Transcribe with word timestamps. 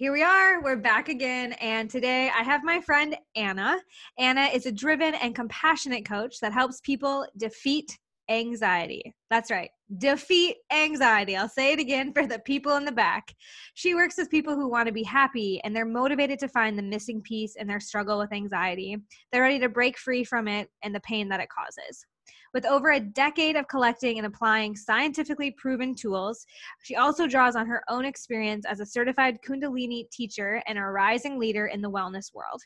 here 0.00 0.14
we 0.14 0.22
are. 0.22 0.62
We're 0.62 0.78
back 0.78 1.10
again. 1.10 1.52
And 1.60 1.90
today 1.90 2.30
I 2.34 2.42
have 2.42 2.64
my 2.64 2.80
friend 2.80 3.14
Anna. 3.36 3.78
Anna 4.18 4.44
is 4.44 4.64
a 4.64 4.72
driven 4.72 5.12
and 5.12 5.34
compassionate 5.34 6.06
coach 6.06 6.40
that 6.40 6.54
helps 6.54 6.80
people 6.80 7.26
defeat 7.36 7.98
anxiety. 8.30 9.14
That's 9.28 9.50
right, 9.50 9.68
defeat 9.98 10.56
anxiety. 10.72 11.36
I'll 11.36 11.50
say 11.50 11.74
it 11.74 11.80
again 11.80 12.14
for 12.14 12.26
the 12.26 12.38
people 12.38 12.76
in 12.76 12.86
the 12.86 12.92
back. 12.92 13.34
She 13.74 13.94
works 13.94 14.16
with 14.16 14.30
people 14.30 14.54
who 14.54 14.70
want 14.70 14.86
to 14.86 14.92
be 14.92 15.02
happy 15.02 15.60
and 15.64 15.76
they're 15.76 15.84
motivated 15.84 16.38
to 16.38 16.48
find 16.48 16.78
the 16.78 16.82
missing 16.82 17.20
piece 17.20 17.56
in 17.56 17.66
their 17.66 17.80
struggle 17.80 18.18
with 18.18 18.32
anxiety. 18.32 18.96
They're 19.30 19.42
ready 19.42 19.58
to 19.58 19.68
break 19.68 19.98
free 19.98 20.24
from 20.24 20.48
it 20.48 20.70
and 20.82 20.94
the 20.94 21.00
pain 21.00 21.28
that 21.28 21.40
it 21.40 21.50
causes. 21.50 22.06
With 22.52 22.66
over 22.66 22.90
a 22.90 23.00
decade 23.00 23.54
of 23.54 23.68
collecting 23.68 24.18
and 24.18 24.26
applying 24.26 24.74
scientifically 24.74 25.52
proven 25.52 25.94
tools, 25.94 26.44
she 26.82 26.96
also 26.96 27.28
draws 27.28 27.54
on 27.54 27.66
her 27.66 27.84
own 27.88 28.04
experience 28.04 28.66
as 28.66 28.80
a 28.80 28.86
certified 28.86 29.38
Kundalini 29.46 30.10
teacher 30.10 30.60
and 30.66 30.76
a 30.76 30.82
rising 30.82 31.38
leader 31.38 31.66
in 31.66 31.80
the 31.80 31.90
wellness 31.90 32.34
world. 32.34 32.60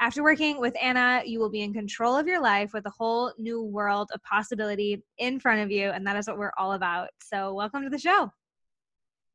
After 0.00 0.24
working 0.24 0.60
with 0.60 0.74
Anna, 0.80 1.22
you 1.24 1.38
will 1.38 1.50
be 1.50 1.62
in 1.62 1.72
control 1.72 2.16
of 2.16 2.26
your 2.26 2.40
life 2.40 2.72
with 2.72 2.86
a 2.86 2.92
whole 2.96 3.32
new 3.38 3.62
world 3.62 4.10
of 4.12 4.22
possibility 4.22 5.04
in 5.18 5.38
front 5.38 5.60
of 5.60 5.70
you. 5.70 5.90
And 5.90 6.04
that 6.06 6.16
is 6.16 6.26
what 6.26 6.38
we're 6.38 6.52
all 6.58 6.72
about. 6.72 7.08
So, 7.22 7.54
welcome 7.54 7.82
to 7.82 7.90
the 7.90 7.98
show. 7.98 8.30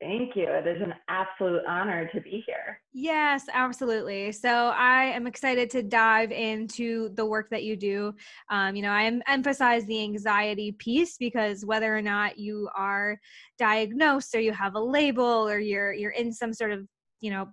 Thank 0.03 0.35
you. 0.35 0.47
It 0.49 0.67
is 0.67 0.81
an 0.81 0.93
absolute 1.07 1.61
honor 1.65 2.09
to 2.13 2.19
be 2.19 2.43
here. 2.45 2.81
Yes, 2.91 3.45
absolutely. 3.53 4.33
So 4.33 4.49
I 4.49 5.05
am 5.05 5.27
excited 5.27 5.69
to 5.69 5.81
dive 5.81 6.31
into 6.33 7.09
the 7.15 7.25
work 7.25 7.49
that 7.51 7.63
you 7.63 7.77
do. 7.77 8.13
Um, 8.49 8.75
you 8.75 8.81
know, 8.81 8.91
I 8.91 9.09
emphasize 9.27 9.85
the 9.85 10.01
anxiety 10.01 10.73
piece 10.73 11.15
because 11.17 11.65
whether 11.65 11.95
or 11.95 12.01
not 12.01 12.37
you 12.37 12.69
are 12.75 13.17
diagnosed 13.57 14.35
or 14.35 14.41
you 14.41 14.51
have 14.51 14.75
a 14.75 14.79
label 14.79 15.23
or 15.23 15.57
you're 15.57 15.93
you're 15.93 16.11
in 16.11 16.33
some 16.33 16.53
sort 16.53 16.71
of 16.71 16.85
you 17.21 17.31
know 17.31 17.47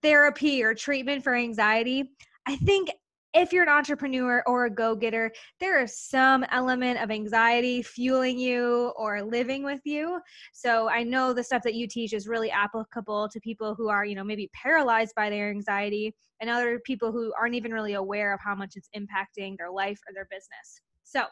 therapy 0.00 0.62
or 0.62 0.74
treatment 0.74 1.24
for 1.24 1.34
anxiety, 1.34 2.12
I 2.46 2.56
think 2.58 2.90
if 3.34 3.52
you're 3.52 3.62
an 3.62 3.68
entrepreneur 3.68 4.42
or 4.46 4.64
a 4.64 4.70
go 4.70 4.94
getter, 4.94 5.32
there 5.60 5.82
is 5.82 5.98
some 5.98 6.44
element 6.50 7.00
of 7.00 7.10
anxiety 7.10 7.82
fueling 7.82 8.38
you 8.38 8.92
or 8.96 9.22
living 9.22 9.62
with 9.62 9.80
you. 9.84 10.20
So 10.52 10.88
I 10.88 11.02
know 11.02 11.32
the 11.32 11.44
stuff 11.44 11.62
that 11.64 11.74
you 11.74 11.86
teach 11.86 12.12
is 12.12 12.26
really 12.26 12.50
applicable 12.50 13.28
to 13.30 13.40
people 13.40 13.74
who 13.74 13.88
are, 13.88 14.04
you 14.04 14.14
know, 14.14 14.24
maybe 14.24 14.50
paralyzed 14.54 15.14
by 15.14 15.30
their 15.30 15.50
anxiety 15.50 16.14
and 16.40 16.48
other 16.48 16.80
people 16.84 17.12
who 17.12 17.32
aren't 17.38 17.54
even 17.54 17.72
really 17.72 17.94
aware 17.94 18.32
of 18.32 18.40
how 18.42 18.54
much 18.54 18.74
it's 18.76 18.88
impacting 18.96 19.56
their 19.58 19.70
life 19.70 19.98
or 20.08 20.14
their 20.14 20.26
business. 20.30 20.80
So 21.02 21.24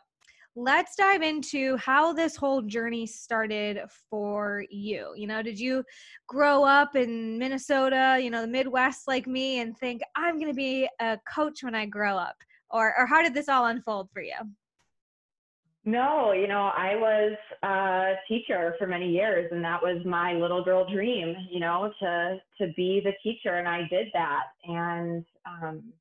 let's 0.56 0.96
dive 0.96 1.20
into 1.20 1.76
how 1.76 2.14
this 2.14 2.34
whole 2.34 2.62
journey 2.62 3.06
started 3.06 3.78
for 4.08 4.64
you. 4.70 5.12
You 5.14 5.26
know, 5.26 5.42
did 5.42 5.60
you 5.60 5.84
grow 6.26 6.64
up 6.64 6.96
in 6.96 7.38
Minnesota, 7.38 8.18
you 8.20 8.30
know, 8.30 8.40
the 8.40 8.48
Midwest 8.48 9.06
like 9.06 9.26
me 9.26 9.60
and 9.60 9.76
think 9.76 10.00
I'm 10.16 10.38
going 10.38 10.50
to 10.50 10.56
be 10.56 10.88
a 10.98 11.18
coach 11.32 11.62
when 11.62 11.74
I 11.74 11.84
grow 11.84 12.16
up? 12.16 12.36
Or 12.70 12.94
or 12.98 13.06
how 13.06 13.22
did 13.22 13.34
this 13.34 13.48
all 13.48 13.66
unfold 13.66 14.08
for 14.12 14.22
you? 14.22 14.34
No, 15.84 16.32
you 16.32 16.48
know, 16.48 16.72
I 16.76 16.96
was 16.96 17.36
a 17.62 18.14
teacher 18.26 18.74
for 18.76 18.88
many 18.88 19.08
years 19.08 19.48
and 19.52 19.64
that 19.64 19.80
was 19.80 20.04
my 20.04 20.32
little 20.32 20.64
girl 20.64 20.90
dream, 20.90 21.36
you 21.48 21.60
know, 21.60 21.92
to 22.00 22.38
to 22.60 22.72
be 22.76 23.00
the 23.04 23.12
teacher 23.22 23.58
and 23.58 23.68
I 23.68 23.86
did 23.88 24.08
that. 24.14 24.44
And 24.64 25.24
um 25.44 25.92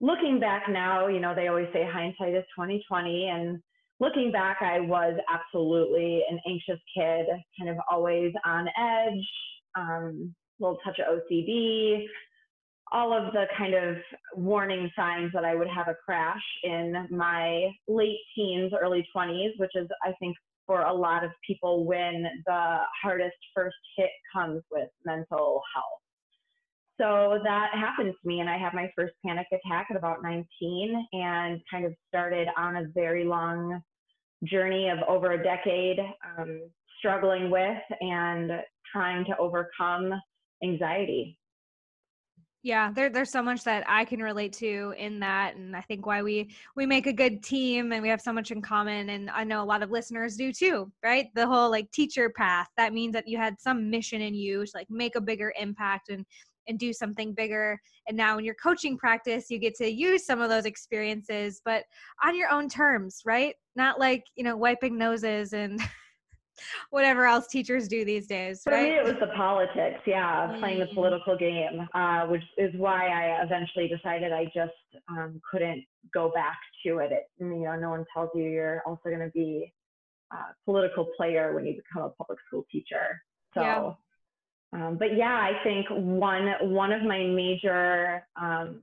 looking 0.00 0.40
back 0.40 0.64
now, 0.68 1.06
you 1.08 1.20
know, 1.20 1.34
they 1.34 1.48
always 1.48 1.68
say 1.72 1.88
hindsight 1.90 2.34
is 2.34 2.44
2020 2.56 3.28
and 3.28 3.60
looking 4.00 4.32
back, 4.32 4.58
I 4.62 4.80
was 4.80 5.14
absolutely 5.32 6.22
an 6.30 6.40
anxious 6.48 6.80
kid, 6.96 7.26
kind 7.58 7.70
of 7.70 7.76
always 7.90 8.32
on 8.44 8.66
edge, 8.68 9.28
um, 9.76 10.34
little 10.58 10.78
touch 10.84 10.98
of 10.98 11.20
OCD, 11.20 12.06
all 12.92 13.12
of 13.12 13.32
the 13.32 13.44
kind 13.56 13.74
of 13.74 13.96
warning 14.34 14.90
signs 14.96 15.30
that 15.32 15.44
I 15.44 15.54
would 15.54 15.68
have 15.68 15.88
a 15.88 15.94
crash 16.04 16.42
in 16.64 17.06
my 17.10 17.68
late 17.86 18.18
teens, 18.34 18.72
early 18.78 19.06
20s, 19.14 19.50
which 19.58 19.70
is, 19.74 19.86
I 20.04 20.12
think, 20.18 20.36
for 20.66 20.82
a 20.82 20.92
lot 20.92 21.24
of 21.24 21.30
people 21.46 21.84
when 21.84 22.24
the 22.46 22.78
hardest 23.02 23.36
first 23.54 23.76
hit 23.96 24.10
comes 24.32 24.62
with 24.70 24.88
mental 25.04 25.60
health. 25.74 26.09
So 27.00 27.38
that 27.44 27.70
happened 27.72 28.12
to 28.12 28.28
me, 28.28 28.40
and 28.40 28.50
I 28.50 28.58
had 28.58 28.74
my 28.74 28.90
first 28.94 29.14
panic 29.24 29.46
attack 29.50 29.86
at 29.90 29.96
about 29.96 30.22
19 30.22 31.06
and 31.14 31.60
kind 31.70 31.86
of 31.86 31.94
started 32.08 32.48
on 32.58 32.76
a 32.76 32.88
very 32.94 33.24
long 33.24 33.82
journey 34.44 34.90
of 34.90 34.98
over 35.08 35.32
a 35.32 35.42
decade 35.42 35.98
um, 36.36 36.60
struggling 36.98 37.50
with 37.50 37.78
and 38.02 38.50
trying 38.92 39.24
to 39.24 39.36
overcome 39.38 40.12
anxiety. 40.62 41.38
Yeah, 42.62 42.92
there, 42.92 43.08
there's 43.08 43.30
so 43.30 43.42
much 43.42 43.64
that 43.64 43.84
I 43.88 44.04
can 44.04 44.22
relate 44.22 44.52
to 44.54 44.92
in 44.98 45.18
that, 45.20 45.56
and 45.56 45.74
I 45.74 45.80
think 45.80 46.04
why 46.04 46.22
we 46.22 46.54
we 46.76 46.84
make 46.84 47.06
a 47.06 47.12
good 47.12 47.42
team 47.42 47.92
and 47.92 48.02
we 48.02 48.10
have 48.10 48.20
so 48.20 48.34
much 48.34 48.50
in 48.50 48.60
common. 48.60 49.08
And 49.08 49.30
I 49.30 49.44
know 49.44 49.62
a 49.62 49.64
lot 49.64 49.82
of 49.82 49.90
listeners 49.90 50.36
do 50.36 50.52
too, 50.52 50.92
right? 51.02 51.28
The 51.34 51.46
whole 51.46 51.70
like 51.70 51.90
teacher 51.90 52.28
path 52.28 52.68
that 52.76 52.92
means 52.92 53.14
that 53.14 53.26
you 53.26 53.38
had 53.38 53.58
some 53.58 53.88
mission 53.88 54.20
in 54.20 54.34
you 54.34 54.66
to 54.66 54.70
like 54.74 54.88
make 54.90 55.16
a 55.16 55.22
bigger 55.22 55.54
impact 55.58 56.10
and 56.10 56.26
and 56.70 56.78
do 56.78 56.92
something 56.92 57.34
bigger. 57.34 57.78
And 58.08 58.16
now 58.16 58.38
in 58.38 58.44
your 58.44 58.54
coaching 58.54 58.96
practice, 58.96 59.50
you 59.50 59.58
get 59.58 59.74
to 59.76 59.90
use 59.90 60.24
some 60.24 60.40
of 60.40 60.48
those 60.48 60.64
experiences, 60.64 61.60
but 61.64 61.84
on 62.24 62.36
your 62.36 62.48
own 62.50 62.68
terms, 62.68 63.20
right? 63.26 63.54
Not 63.76 63.98
like, 63.98 64.24
you 64.36 64.44
know, 64.44 64.56
wiping 64.56 64.96
noses 64.96 65.52
and 65.52 65.80
whatever 66.90 67.26
else 67.26 67.48
teachers 67.48 67.88
do 67.88 68.04
these 68.04 68.26
days. 68.26 68.62
For 68.62 68.70
me, 68.70 68.90
it 68.90 69.04
was 69.04 69.16
the 69.20 69.32
politics, 69.36 70.00
yeah, 70.06 70.56
playing 70.60 70.78
the 70.78 70.86
mm. 70.86 70.94
political 70.94 71.36
game, 71.36 71.88
uh, 71.92 72.26
which 72.26 72.44
is 72.56 72.72
why 72.76 73.08
I 73.08 73.42
eventually 73.42 73.88
decided 73.88 74.32
I 74.32 74.44
just 74.54 74.72
um, 75.08 75.40
couldn't 75.50 75.84
go 76.14 76.30
back 76.32 76.58
to 76.86 76.98
it. 76.98 77.12
it. 77.12 77.24
You 77.38 77.46
know, 77.46 77.76
no 77.76 77.90
one 77.90 78.04
tells 78.14 78.30
you 78.34 78.44
you're 78.44 78.82
also 78.86 79.08
going 79.08 79.18
to 79.18 79.30
be 79.34 79.72
a 80.32 80.36
political 80.64 81.08
player 81.16 81.52
when 81.52 81.66
you 81.66 81.74
become 81.74 82.04
a 82.04 82.10
public 82.10 82.38
school 82.46 82.64
teacher. 82.70 83.20
So 83.54 83.60
yeah. 83.60 83.92
Um, 84.72 84.96
but 84.98 85.16
yeah, 85.16 85.34
I 85.34 85.62
think 85.64 85.86
one 85.90 86.48
one 86.60 86.92
of 86.92 87.02
my 87.02 87.24
major 87.24 88.24
um, 88.40 88.82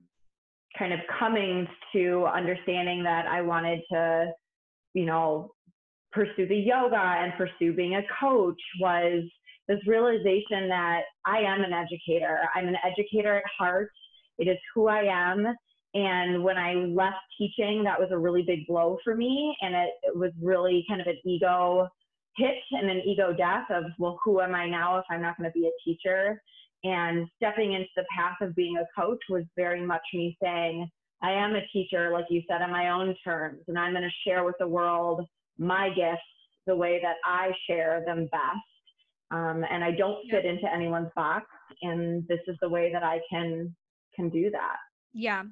kind 0.77 0.93
of 0.93 0.99
comings 1.19 1.67
to 1.93 2.25
understanding 2.25 3.03
that 3.03 3.25
I 3.25 3.41
wanted 3.41 3.81
to, 3.91 4.31
you 4.93 5.05
know, 5.05 5.51
pursue 6.11 6.47
the 6.47 6.55
yoga 6.55 6.97
and 6.97 7.33
pursue 7.37 7.73
being 7.73 7.95
a 7.95 8.03
coach 8.19 8.59
was 8.79 9.23
this 9.67 9.79
realization 9.85 10.67
that 10.69 11.01
I 11.25 11.39
am 11.39 11.61
an 11.61 11.73
educator. 11.73 12.39
I'm 12.55 12.67
an 12.67 12.77
educator 12.85 13.37
at 13.37 13.43
heart. 13.57 13.91
It 14.37 14.47
is 14.47 14.57
who 14.73 14.87
I 14.87 15.03
am. 15.03 15.45
And 15.93 16.43
when 16.43 16.57
I 16.57 16.73
left 16.73 17.17
teaching, 17.37 17.83
that 17.83 17.99
was 17.99 18.09
a 18.11 18.17
really 18.17 18.43
big 18.43 18.67
blow 18.67 18.97
for 19.03 19.15
me. 19.15 19.55
And 19.61 19.73
it, 19.73 19.89
it 20.03 20.17
was 20.17 20.31
really 20.41 20.85
kind 20.87 21.01
of 21.01 21.07
an 21.07 21.17
ego 21.25 21.87
hit 22.37 22.55
and 22.71 22.89
an 22.89 23.01
ego 23.05 23.33
death 23.33 23.65
of, 23.69 23.85
well, 23.97 24.19
who 24.23 24.41
am 24.41 24.55
I 24.55 24.67
now 24.67 24.97
if 24.97 25.05
I'm 25.09 25.21
not 25.21 25.37
going 25.37 25.49
to 25.49 25.59
be 25.59 25.67
a 25.67 25.71
teacher? 25.83 26.41
And 26.83 27.27
stepping 27.37 27.73
into 27.73 27.89
the 27.95 28.05
path 28.15 28.37
of 28.41 28.55
being 28.55 28.77
a 28.77 28.99
coach 28.99 29.19
was 29.29 29.43
very 29.55 29.85
much 29.85 30.01
me 30.13 30.37
saying, 30.41 30.89
I 31.21 31.31
am 31.31 31.55
a 31.55 31.65
teacher, 31.73 32.11
like 32.11 32.25
you 32.29 32.43
said, 32.47 32.61
on 32.61 32.71
my 32.71 32.89
own 32.89 33.15
terms, 33.23 33.61
and 33.67 33.77
I'm 33.77 33.93
going 33.93 34.03
to 34.03 34.29
share 34.29 34.43
with 34.43 34.55
the 34.59 34.67
world 34.67 35.25
my 35.57 35.89
gifts 35.89 36.21
the 36.67 36.75
way 36.75 36.99
that 37.01 37.15
I 37.25 37.51
share 37.67 38.03
them 38.05 38.29
best. 38.31 38.61
Um, 39.31 39.65
and 39.69 39.83
I 39.83 39.91
don't 39.91 40.19
fit 40.29 40.45
into 40.45 40.71
anyone's 40.71 41.09
box, 41.15 41.45
and 41.81 42.25
this 42.27 42.39
is 42.47 42.55
the 42.61 42.69
way 42.69 42.91
that 42.93 43.03
I 43.03 43.19
can 43.29 43.75
can 44.15 44.29
do 44.29 44.49
that. 44.51 44.77
Yeah 45.11 45.43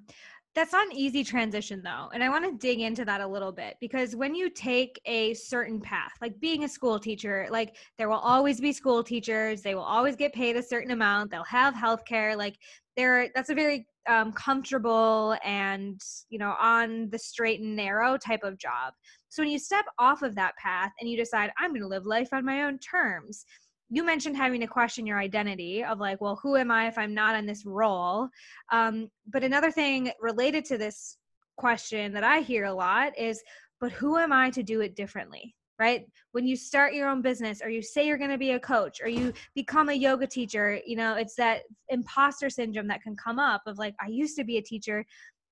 that's 0.55 0.71
not 0.71 0.85
an 0.87 0.97
easy 0.97 1.23
transition 1.23 1.81
though 1.83 2.09
and 2.13 2.23
i 2.23 2.29
want 2.29 2.45
to 2.45 2.65
dig 2.65 2.79
into 2.79 3.03
that 3.05 3.21
a 3.21 3.27
little 3.27 3.51
bit 3.51 3.75
because 3.81 4.15
when 4.15 4.33
you 4.33 4.49
take 4.49 4.99
a 5.05 5.33
certain 5.33 5.79
path 5.79 6.11
like 6.21 6.39
being 6.39 6.63
a 6.63 6.67
school 6.67 6.97
teacher 6.97 7.47
like 7.51 7.75
there 7.97 8.09
will 8.09 8.15
always 8.15 8.59
be 8.61 8.71
school 8.71 9.03
teachers 9.03 9.61
they 9.61 9.75
will 9.75 9.81
always 9.81 10.15
get 10.15 10.33
paid 10.33 10.55
a 10.55 10.63
certain 10.63 10.91
amount 10.91 11.29
they'll 11.29 11.43
have 11.43 11.75
health 11.75 12.05
care 12.05 12.35
like 12.35 12.55
there 12.95 13.29
that's 13.35 13.49
a 13.49 13.55
very 13.55 13.85
um, 14.07 14.31
comfortable 14.31 15.35
and 15.43 15.99
you 16.29 16.37
know 16.37 16.55
on 16.59 17.09
the 17.09 17.19
straight 17.19 17.59
and 17.59 17.75
narrow 17.75 18.17
type 18.17 18.43
of 18.43 18.57
job. 18.57 18.93
So 19.29 19.41
when 19.41 19.51
you 19.51 19.59
step 19.59 19.85
off 19.99 20.21
of 20.21 20.35
that 20.35 20.55
path 20.57 20.91
and 20.99 21.09
you 21.09 21.17
decide 21.17 21.51
i'm 21.57 21.71
going 21.71 21.81
to 21.81 21.87
live 21.87 22.05
life 22.05 22.29
on 22.31 22.45
my 22.45 22.63
own 22.63 22.79
terms 22.79 23.45
you 23.89 24.03
mentioned 24.03 24.35
having 24.35 24.61
to 24.61 24.67
question 24.67 25.05
your 25.05 25.19
identity 25.19 25.83
of 25.83 25.99
like 25.99 26.19
well 26.21 26.39
who 26.41 26.55
am 26.55 26.71
i 26.71 26.87
if 26.87 26.97
i'm 26.97 27.13
not 27.13 27.35
in 27.35 27.45
this 27.45 27.65
role? 27.65 28.27
Um, 28.71 29.09
but 29.31 29.43
another 29.43 29.71
thing 29.71 30.11
related 30.19 30.65
to 30.65 30.77
this 30.77 31.17
question 31.57 32.13
that 32.13 32.23
i 32.23 32.39
hear 32.39 32.65
a 32.65 32.73
lot 32.73 33.17
is 33.17 33.41
but 33.79 33.91
who 33.91 34.17
am 34.17 34.33
i 34.33 34.49
to 34.49 34.63
do 34.63 34.81
it 34.81 34.95
differently 34.95 35.55
right? 35.79 36.05
When 36.31 36.47
you 36.47 36.55
start 36.55 36.93
your 36.93 37.09
own 37.09 37.21
business 37.21 37.61
or 37.61 37.69
you 37.69 37.81
say 37.81 38.07
you're 38.07 38.17
going 38.17 38.29
to 38.29 38.37
be 38.37 38.51
a 38.51 38.59
coach 38.59 39.01
or 39.01 39.09
you 39.09 39.33
become 39.55 39.89
a 39.89 39.93
yoga 39.93 40.27
teacher 40.27 40.79
you 40.85 40.95
know 40.95 41.15
it's 41.15 41.35
that 41.35 41.63
imposter 41.89 42.49
syndrome 42.49 42.87
that 42.87 43.01
can 43.01 43.15
come 43.15 43.39
up 43.39 43.61
of 43.67 43.77
like 43.77 43.95
i 44.01 44.07
used 44.07 44.37
to 44.37 44.43
be 44.43 44.57
a 44.57 44.61
teacher. 44.61 45.05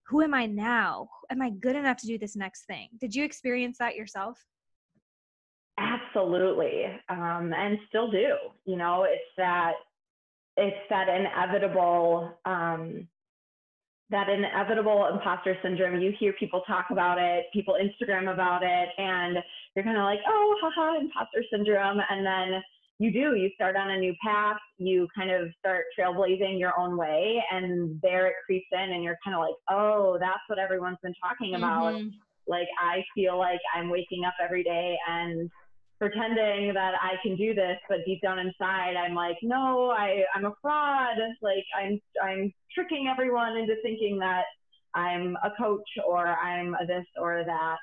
Who 0.07 0.21
am 0.21 0.33
i 0.33 0.45
now? 0.45 1.07
Am 1.29 1.41
i 1.41 1.49
good 1.49 1.75
enough 1.75 1.97
to 1.97 2.07
do 2.07 2.17
this 2.17 2.35
next 2.35 2.65
thing? 2.65 2.89
Did 2.99 3.15
you 3.15 3.23
experience 3.23 3.77
that 3.79 3.95
yourself 3.95 4.39
Absolutely. 5.77 6.85
Um, 7.09 7.53
and 7.55 7.77
still 7.89 8.11
do. 8.11 8.35
You 8.65 8.77
know, 8.77 9.03
it's 9.03 9.23
that 9.37 9.73
it's 10.55 10.77
that 10.89 11.07
inevitable 11.09 12.37
um, 12.45 13.07
that 14.09 14.29
inevitable 14.29 15.09
imposter 15.11 15.57
syndrome. 15.63 15.99
You 15.99 16.13
hear 16.19 16.33
people 16.33 16.61
talk 16.67 16.87
about 16.91 17.17
it, 17.19 17.45
people 17.51 17.75
Instagram 17.75 18.31
about 18.31 18.61
it, 18.61 18.89
and 18.97 19.37
you're 19.75 19.83
kind 19.83 19.97
of 19.97 20.03
like, 20.03 20.19
oh, 20.27 20.55
haha, 20.61 20.99
imposter 20.99 21.43
syndrome. 21.51 21.99
And 22.09 22.23
then 22.23 22.61
you 22.99 23.11
do, 23.11 23.35
you 23.35 23.49
start 23.55 23.75
on 23.75 23.89
a 23.89 23.97
new 23.97 24.13
path, 24.23 24.57
you 24.77 25.07
kind 25.17 25.31
of 25.31 25.49
start 25.57 25.85
trailblazing 25.97 26.59
your 26.59 26.77
own 26.77 26.95
way, 26.95 27.41
and 27.51 27.99
there 28.03 28.27
it 28.27 28.35
creeps 28.45 28.67
in, 28.71 28.93
and 28.93 29.03
you're 29.03 29.17
kind 29.23 29.35
of 29.35 29.41
like, 29.41 29.55
oh, 29.69 30.17
that's 30.19 30.43
what 30.47 30.59
everyone's 30.59 30.99
been 31.01 31.15
talking 31.21 31.55
about. 31.55 31.95
Mm-hmm. 31.95 32.09
Like, 32.45 32.67
I 32.79 33.03
feel 33.15 33.39
like 33.39 33.59
I'm 33.75 33.89
waking 33.89 34.25
up 34.25 34.35
every 34.43 34.63
day 34.63 34.95
and 35.09 35.49
pretending 36.03 36.73
that 36.73 36.95
I 37.01 37.13
can 37.23 37.37
do 37.37 37.53
this, 37.53 37.77
but 37.87 37.99
deep 38.05 38.21
down 38.21 38.37
inside, 38.37 38.95
I'm 38.97 39.15
like, 39.15 39.37
no, 39.41 39.91
I, 39.91 40.23
I'm 40.35 40.43
a 40.43 40.53
fraud. 40.61 41.15
Like 41.41 41.63
I'm, 41.79 41.97
I'm 42.21 42.53
tricking 42.75 43.07
everyone 43.07 43.55
into 43.55 43.75
thinking 43.81 44.19
that 44.19 44.43
I'm 44.93 45.37
a 45.45 45.51
coach 45.57 45.87
or 46.05 46.27
I'm 46.27 46.75
a 46.75 46.85
this 46.85 47.05
or 47.17 47.43
that. 47.45 47.77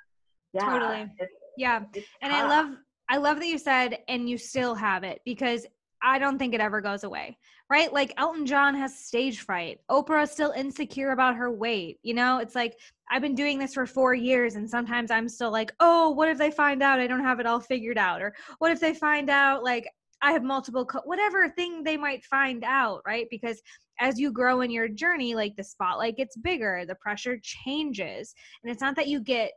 Yeah. 0.53 0.61
Totally. 0.61 1.11
It's, 1.19 1.33
yeah. 1.57 1.81
It's 1.95 2.07
and 2.21 2.31
tough. 2.31 2.43
I 2.43 2.47
love, 2.47 2.77
I 3.09 3.17
love 3.17 3.39
that 3.39 3.47
you 3.47 3.57
said, 3.57 4.01
and 4.07 4.29
you 4.29 4.37
still 4.37 4.75
have 4.75 5.03
it 5.03 5.23
because 5.25 5.67
I 6.03 6.19
don't 6.19 6.39
think 6.39 6.55
it 6.55 6.61
ever 6.61 6.81
goes 6.81 7.05
away, 7.05 7.37
right? 7.69 7.93
Like 7.93 8.15
Elton 8.17 8.47
John 8.47 8.75
has 8.75 8.99
stage 8.99 9.41
fright. 9.41 9.79
Oprah's 9.91 10.31
still 10.31 10.53
insecure 10.53 11.11
about 11.11 11.37
her 11.37 11.51
weight. 11.51 11.99
You 12.03 12.15
know, 12.15 12.39
it's 12.39 12.55
like 12.55 12.77
I've 13.11 13.23
been 13.23 13.35
doing 13.35 13.59
this 13.59 13.75
for 13.75 13.87
four 13.87 14.15
years, 14.15 14.55
and 14.57 14.69
sometimes 14.69 15.11
I'm 15.11 15.29
still 15.29 15.51
like, 15.51 15.73
oh, 15.81 16.11
what 16.11 16.29
if 16.29 16.39
they 16.39 16.51
find 16.51 16.83
out 16.83 17.01
I 17.01 17.07
don't 17.07 17.25
have 17.25 17.41
it 17.41 17.47
all 17.47 17.61
figured 17.61 17.99
out? 17.99 18.23
Or 18.23 18.35
what 18.59 18.71
if 18.71 18.81
they 18.81 18.95
find 18.95 19.31
out 19.31 19.63
like 19.63 19.89
I 20.23 20.33
have 20.33 20.43
multiple, 20.43 20.85
co- 20.85 21.03
whatever 21.05 21.49
thing 21.49 21.83
they 21.83 21.97
might 21.97 22.25
find 22.25 22.63
out, 22.65 23.03
right? 23.07 23.27
Because 23.31 23.61
as 24.01 24.19
you 24.19 24.33
grow 24.33 24.61
in 24.61 24.71
your 24.71 24.89
journey, 24.89 25.35
like 25.35 25.57
the 25.57 25.65
spotlight 25.65 26.17
gets 26.17 26.37
bigger, 26.37 26.85
the 26.87 26.95
pressure 26.97 27.39
changes. 27.43 28.35
And 28.63 28.71
it's 28.71 28.81
not 28.81 28.97
that 28.97 29.09
you 29.09 29.21
get 29.21 29.53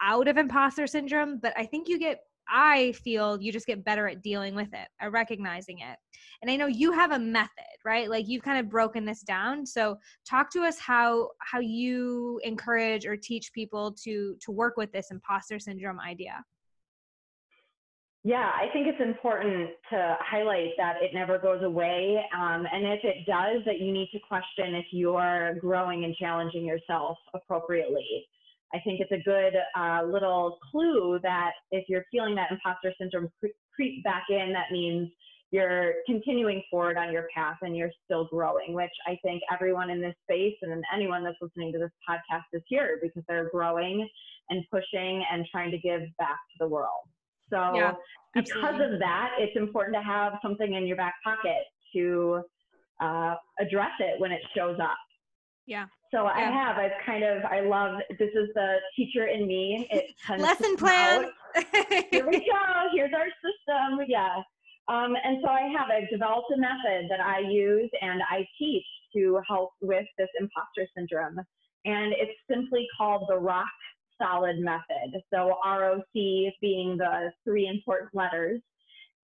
out 0.00 0.28
of 0.28 0.36
imposter 0.36 0.86
syndrome, 0.86 1.38
but 1.42 1.52
I 1.56 1.66
think 1.66 1.88
you 1.88 1.98
get 1.98 2.20
I 2.50 2.92
feel 2.92 3.40
you 3.40 3.52
just 3.52 3.66
get 3.66 3.84
better 3.84 4.08
at 4.08 4.22
dealing 4.22 4.54
with 4.54 4.72
it, 4.72 4.88
at 5.00 5.12
recognizing 5.12 5.80
it. 5.80 5.98
And 6.42 6.50
I 6.50 6.56
know 6.56 6.66
you 6.66 6.92
have 6.92 7.12
a 7.12 7.18
method, 7.18 7.50
right? 7.84 8.08
Like 8.08 8.28
you've 8.28 8.42
kind 8.42 8.58
of 8.58 8.70
broken 8.70 9.04
this 9.04 9.22
down. 9.22 9.66
So 9.66 9.98
talk 10.28 10.50
to 10.52 10.62
us 10.62 10.78
how 10.78 11.30
how 11.40 11.60
you 11.60 12.40
encourage 12.44 13.06
or 13.06 13.16
teach 13.16 13.52
people 13.52 13.92
to 14.04 14.36
to 14.40 14.50
work 14.50 14.76
with 14.76 14.92
this 14.92 15.10
imposter 15.10 15.58
syndrome 15.58 16.00
idea. 16.00 16.44
Yeah, 18.24 18.50
I 18.54 18.68
think 18.72 18.88
it's 18.88 19.00
important 19.00 19.70
to 19.90 20.16
highlight 20.20 20.70
that 20.76 20.96
it 21.00 21.14
never 21.14 21.38
goes 21.38 21.62
away. 21.62 22.22
Um, 22.36 22.66
and 22.70 22.84
if 22.84 23.00
it 23.04 23.24
does, 23.26 23.64
that 23.64 23.78
you 23.80 23.92
need 23.92 24.08
to 24.12 24.18
question 24.18 24.74
if 24.74 24.86
you're 24.90 25.54
growing 25.60 26.04
and 26.04 26.14
challenging 26.16 26.64
yourself 26.64 27.16
appropriately. 27.32 28.26
I 28.74 28.80
think 28.80 29.00
it's 29.00 29.12
a 29.12 29.22
good 29.24 29.54
uh, 29.76 30.02
little 30.04 30.58
clue 30.70 31.18
that 31.22 31.52
if 31.70 31.88
you're 31.88 32.04
feeling 32.10 32.34
that 32.34 32.50
imposter 32.50 32.92
syndrome 33.00 33.30
creep 33.74 34.04
back 34.04 34.24
in, 34.28 34.52
that 34.52 34.70
means 34.70 35.10
you're 35.50 35.94
continuing 36.06 36.62
forward 36.70 36.98
on 36.98 37.12
your 37.12 37.26
path 37.34 37.56
and 37.62 37.74
you're 37.74 37.90
still 38.04 38.26
growing, 38.26 38.74
which 38.74 38.90
I 39.06 39.18
think 39.22 39.42
everyone 39.52 39.88
in 39.88 40.00
this 40.00 40.14
space 40.24 40.56
and 40.60 40.84
anyone 40.94 41.24
that's 41.24 41.38
listening 41.40 41.72
to 41.72 41.78
this 41.78 41.90
podcast 42.08 42.44
is 42.52 42.62
here 42.66 42.98
because 43.02 43.22
they're 43.26 43.48
growing 43.48 44.06
and 44.50 44.62
pushing 44.70 45.24
and 45.32 45.46
trying 45.50 45.70
to 45.70 45.78
give 45.78 46.02
back 46.18 46.36
to 46.36 46.58
the 46.60 46.68
world. 46.68 47.04
So, 47.50 47.72
yeah, 47.74 47.94
because 48.34 48.74
of 48.74 48.98
that, 48.98 49.30
it's 49.38 49.56
important 49.56 49.96
to 49.96 50.02
have 50.02 50.34
something 50.42 50.74
in 50.74 50.86
your 50.86 50.98
back 50.98 51.14
pocket 51.24 51.64
to 51.94 52.42
uh, 53.00 53.34
address 53.58 53.92
it 54.00 54.20
when 54.20 54.32
it 54.32 54.42
shows 54.54 54.78
up. 54.82 54.98
Yeah. 55.68 55.84
So 56.10 56.24
yeah. 56.24 56.32
I 56.34 56.40
have, 56.50 56.78
I've 56.78 56.98
kind 57.04 57.22
of, 57.22 57.44
I 57.44 57.60
love, 57.60 58.00
this 58.18 58.30
is 58.34 58.48
the 58.54 58.76
teacher 58.96 59.26
in 59.26 59.46
me. 59.46 59.86
It 59.90 60.06
Lesson 60.40 60.76
plan. 60.76 61.26
Here 62.10 62.26
we 62.26 62.38
go. 62.52 62.88
Here's 62.94 63.12
our 63.12 63.26
system. 63.26 64.06
Yeah. 64.08 64.36
Um, 64.88 65.14
and 65.22 65.36
so 65.44 65.50
I 65.50 65.70
have, 65.76 65.88
I've 65.90 66.08
developed 66.10 66.50
a 66.56 66.58
method 66.58 67.10
that 67.10 67.20
I 67.20 67.40
use 67.40 67.90
and 68.00 68.22
I 68.30 68.48
teach 68.58 68.86
to 69.14 69.38
help 69.46 69.72
with 69.82 70.06
this 70.16 70.28
imposter 70.40 70.88
syndrome. 70.96 71.38
And 71.84 72.14
it's 72.14 72.32
simply 72.50 72.86
called 72.96 73.26
the 73.28 73.36
rock 73.36 73.66
solid 74.20 74.58
method. 74.60 75.20
So 75.32 75.54
ROC 75.64 76.04
being 76.14 76.96
the 76.96 77.30
three 77.44 77.68
important 77.68 78.14
letters. 78.14 78.62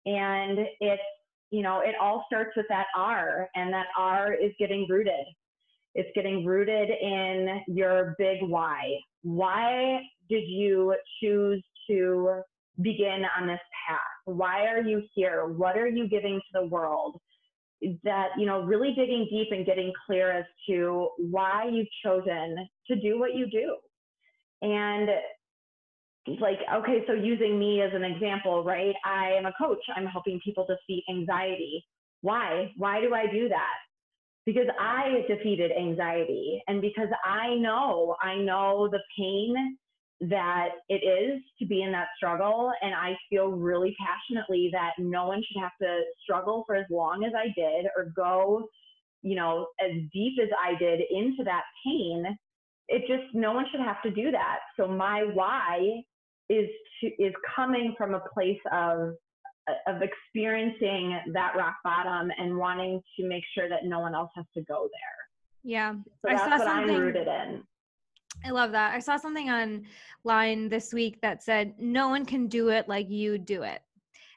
And 0.05 0.59
it's, 0.81 1.03
you 1.51 1.63
know, 1.63 1.81
it 1.81 1.95
all 1.99 2.25
starts 2.27 2.51
with 2.57 2.67
that 2.69 2.87
R, 2.95 3.49
and 3.55 3.73
that 3.73 3.87
R 3.97 4.35
is 4.35 4.53
getting 4.59 4.87
rooted. 4.91 5.25
It's 5.95 6.11
getting 6.15 6.45
rooted 6.45 6.91
in 6.91 7.63
your 7.69 8.15
big 8.19 8.39
why. 8.43 8.97
Why 9.23 10.01
did 10.29 10.45
you 10.47 10.95
choose 11.23 11.65
to 11.89 12.41
begin 12.81 13.23
on 13.39 13.47
this 13.47 13.61
path? 13.87 14.01
Why 14.25 14.67
are 14.67 14.81
you 14.81 15.03
here? 15.15 15.47
What 15.47 15.77
are 15.77 15.87
you 15.87 16.09
giving 16.09 16.41
to 16.41 16.61
the 16.61 16.67
world? 16.67 17.21
That, 18.03 18.29
you 18.39 18.47
know, 18.47 18.63
really 18.63 18.95
digging 18.95 19.29
deep 19.31 19.49
and 19.51 19.67
getting 19.67 19.93
clear 20.07 20.33
as 20.33 20.45
to 20.69 21.11
why 21.19 21.69
you've 21.71 21.87
chosen 22.05 22.57
to 22.89 22.97
do 22.97 23.19
what 23.19 23.35
you 23.35 23.47
do. 23.47 23.77
And 24.63 25.11
like, 26.41 26.59
okay, 26.75 27.05
so 27.07 27.13
using 27.13 27.59
me 27.59 27.83
as 27.83 27.91
an 27.93 28.03
example, 28.03 28.65
right? 28.65 28.95
I 29.05 29.33
am 29.33 29.45
a 29.45 29.53
coach. 29.53 29.81
I'm 29.95 30.07
helping 30.07 30.41
people 30.43 30.67
defeat 30.67 31.05
anxiety. 31.11 31.85
Why? 32.23 32.73
Why 32.79 33.03
do 33.03 33.15
I 33.15 33.27
do 33.31 33.49
that? 33.51 33.75
Because 34.47 34.67
I 34.79 35.25
defeated 35.29 35.73
anxiety 35.73 36.63
and 36.69 36.81
because 36.81 37.09
I 37.25 37.55
know, 37.55 38.17
I 38.23 38.37
know 38.37 38.89
the 38.91 39.01
pain 39.19 39.77
that 40.21 40.69
it 40.89 41.03
is 41.05 41.43
to 41.59 41.67
be 41.67 41.83
in 41.83 41.93
that 41.93 42.09
struggle. 42.17 42.73
And 42.83 42.95
I 42.95 43.17
feel 43.31 43.49
really 43.49 43.97
passionately 43.99 44.71
that 44.73 44.93
no 44.99 45.27
one 45.27 45.43
should 45.43 45.61
have 45.61 45.73
to 45.83 46.03
struggle 46.23 46.65
for 46.67 46.77
as 46.77 46.87
long 46.91 47.25
as 47.25 47.33
I 47.37 47.47
did 47.59 47.87
or 47.97 48.13
go, 48.15 48.69
you 49.23 49.35
know, 49.35 49.67
as 49.83 49.93
deep 50.13 50.39
as 50.43 50.49
I 50.63 50.79
did 50.79 51.01
into 51.11 51.43
that 51.45 51.63
pain. 51.85 52.37
It 52.89 53.03
just, 53.09 53.35
no 53.35 53.53
one 53.53 53.65
should 53.71 53.81
have 53.81 54.03
to 54.03 54.11
do 54.11 54.31
that. 54.31 54.59
So 54.77 54.87
my 54.87 55.25
why 55.33 56.03
is 56.51 56.69
to, 57.01 57.07
is 57.23 57.33
coming 57.57 57.95
from 57.97 58.15
a 58.15 58.23
place 58.33 58.61
of 58.73 59.15
of 59.87 60.03
experiencing 60.03 61.19
that 61.33 61.55
rock 61.57 61.77
bottom 61.85 62.31
and 62.39 62.57
wanting 62.57 63.01
to 63.19 63.27
make 63.27 63.45
sure 63.57 63.69
that 63.69 63.85
no 63.85 64.01
one 64.01 64.15
else 64.15 64.31
has 64.37 64.45
to 64.55 64.63
go 64.65 64.83
there. 64.83 65.19
Yeah. 65.63 65.95
So 65.95 66.29
that's 66.29 66.47
what 66.47 66.69
I'm 66.69 66.89
rooted 66.89 67.27
in. 67.27 67.63
I 68.45 68.51
love 68.51 68.73
that. 68.73 68.95
I 68.95 68.99
saw 68.99 69.17
something 69.17 69.49
online 69.49 70.69
this 70.69 70.93
week 70.93 71.21
that 71.23 71.43
said, 71.43 71.75
no 71.79 72.09
one 72.09 72.27
can 72.27 72.49
do 72.49 72.69
it 72.69 72.89
like 72.89 73.09
you 73.09 73.39
do 73.39 73.63
it. 73.63 73.81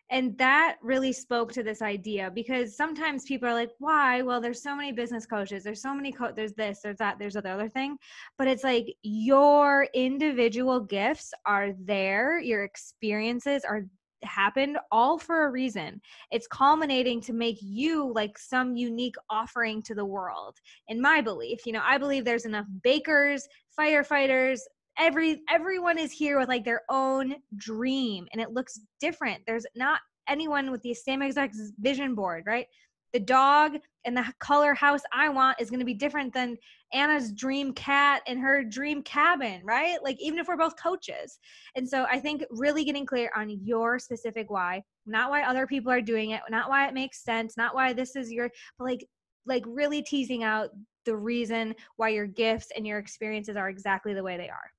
And 0.09 0.37
that 0.37 0.77
really 0.81 1.11
spoke 1.11 1.51
to 1.51 1.63
this 1.63 1.81
idea 1.81 2.31
because 2.33 2.77
sometimes 2.77 3.25
people 3.25 3.49
are 3.49 3.53
like, 3.53 3.71
why? 3.79 4.21
Well, 4.21 4.39
there's 4.39 4.63
so 4.63 4.73
many 4.73 4.93
business 4.93 5.25
coaches. 5.25 5.65
There's 5.65 5.81
so 5.81 5.93
many, 5.93 6.13
co- 6.13 6.31
there's 6.31 6.53
this, 6.53 6.79
there's 6.81 6.99
that, 6.99 7.19
there's 7.19 7.33
the 7.33 7.49
other 7.49 7.67
thing. 7.67 7.97
But 8.37 8.47
it's 8.47 8.63
like 8.63 8.95
your 9.01 9.89
individual 9.93 10.79
gifts 10.79 11.33
are 11.45 11.73
there, 11.83 12.39
your 12.39 12.63
experiences 12.63 13.65
are 13.65 13.85
happened 14.23 14.77
all 14.91 15.17
for 15.17 15.45
a 15.45 15.51
reason. 15.51 16.01
It's 16.31 16.47
culminating 16.47 17.21
to 17.21 17.33
make 17.33 17.57
you 17.61 18.11
like 18.13 18.37
some 18.37 18.75
unique 18.75 19.15
offering 19.29 19.81
to 19.83 19.95
the 19.95 20.05
world. 20.05 20.57
In 20.87 21.01
my 21.01 21.21
belief, 21.21 21.65
you 21.65 21.73
know, 21.73 21.83
I 21.83 21.97
believe 21.97 22.25
there's 22.25 22.45
enough 22.45 22.65
bakers, 22.83 23.47
firefighters, 23.79 24.59
every 24.97 25.41
everyone 25.49 25.97
is 25.97 26.11
here 26.11 26.39
with 26.39 26.49
like 26.49 26.65
their 26.65 26.81
own 26.89 27.35
dream 27.55 28.27
and 28.31 28.41
it 28.41 28.51
looks 28.51 28.79
different. 28.99 29.43
There's 29.45 29.65
not 29.75 29.99
anyone 30.27 30.71
with 30.71 30.81
the 30.81 30.93
same 30.93 31.21
exact 31.21 31.55
vision 31.79 32.15
board, 32.15 32.43
right? 32.45 32.67
The 33.13 33.19
dog 33.19 33.77
and 34.05 34.15
the 34.15 34.25
color 34.39 34.73
house 34.73 35.01
I 35.13 35.29
want 35.29 35.59
is 35.59 35.69
going 35.69 35.79
to 35.79 35.85
be 35.85 35.93
different 35.93 36.33
than 36.33 36.57
Anna's 36.93 37.31
dream 37.31 37.73
cat 37.73 38.21
and 38.27 38.39
her 38.39 38.63
dream 38.63 39.01
cabin, 39.03 39.61
right? 39.63 39.97
Like, 40.03 40.17
even 40.21 40.39
if 40.39 40.47
we're 40.47 40.57
both 40.57 40.81
coaches. 40.81 41.39
And 41.75 41.87
so 41.87 42.05
I 42.09 42.19
think 42.19 42.43
really 42.49 42.83
getting 42.83 43.05
clear 43.05 43.29
on 43.35 43.49
your 43.49 43.99
specific 43.99 44.49
why, 44.49 44.83
not 45.05 45.29
why 45.29 45.43
other 45.43 45.67
people 45.67 45.91
are 45.91 46.01
doing 46.01 46.31
it, 46.31 46.41
not 46.49 46.69
why 46.69 46.87
it 46.87 46.93
makes 46.93 47.23
sense, 47.23 47.57
not 47.57 47.75
why 47.75 47.93
this 47.93 48.15
is 48.15 48.31
your, 48.31 48.49
but 48.77 48.85
like, 48.85 49.05
like 49.45 49.63
really 49.65 50.01
teasing 50.01 50.43
out 50.43 50.69
the 51.05 51.15
reason 51.15 51.73
why 51.95 52.09
your 52.09 52.27
gifts 52.27 52.69
and 52.75 52.85
your 52.85 52.99
experiences 52.99 53.55
are 53.55 53.69
exactly 53.69 54.13
the 54.13 54.23
way 54.23 54.37
they 54.37 54.49
are. 54.49 54.71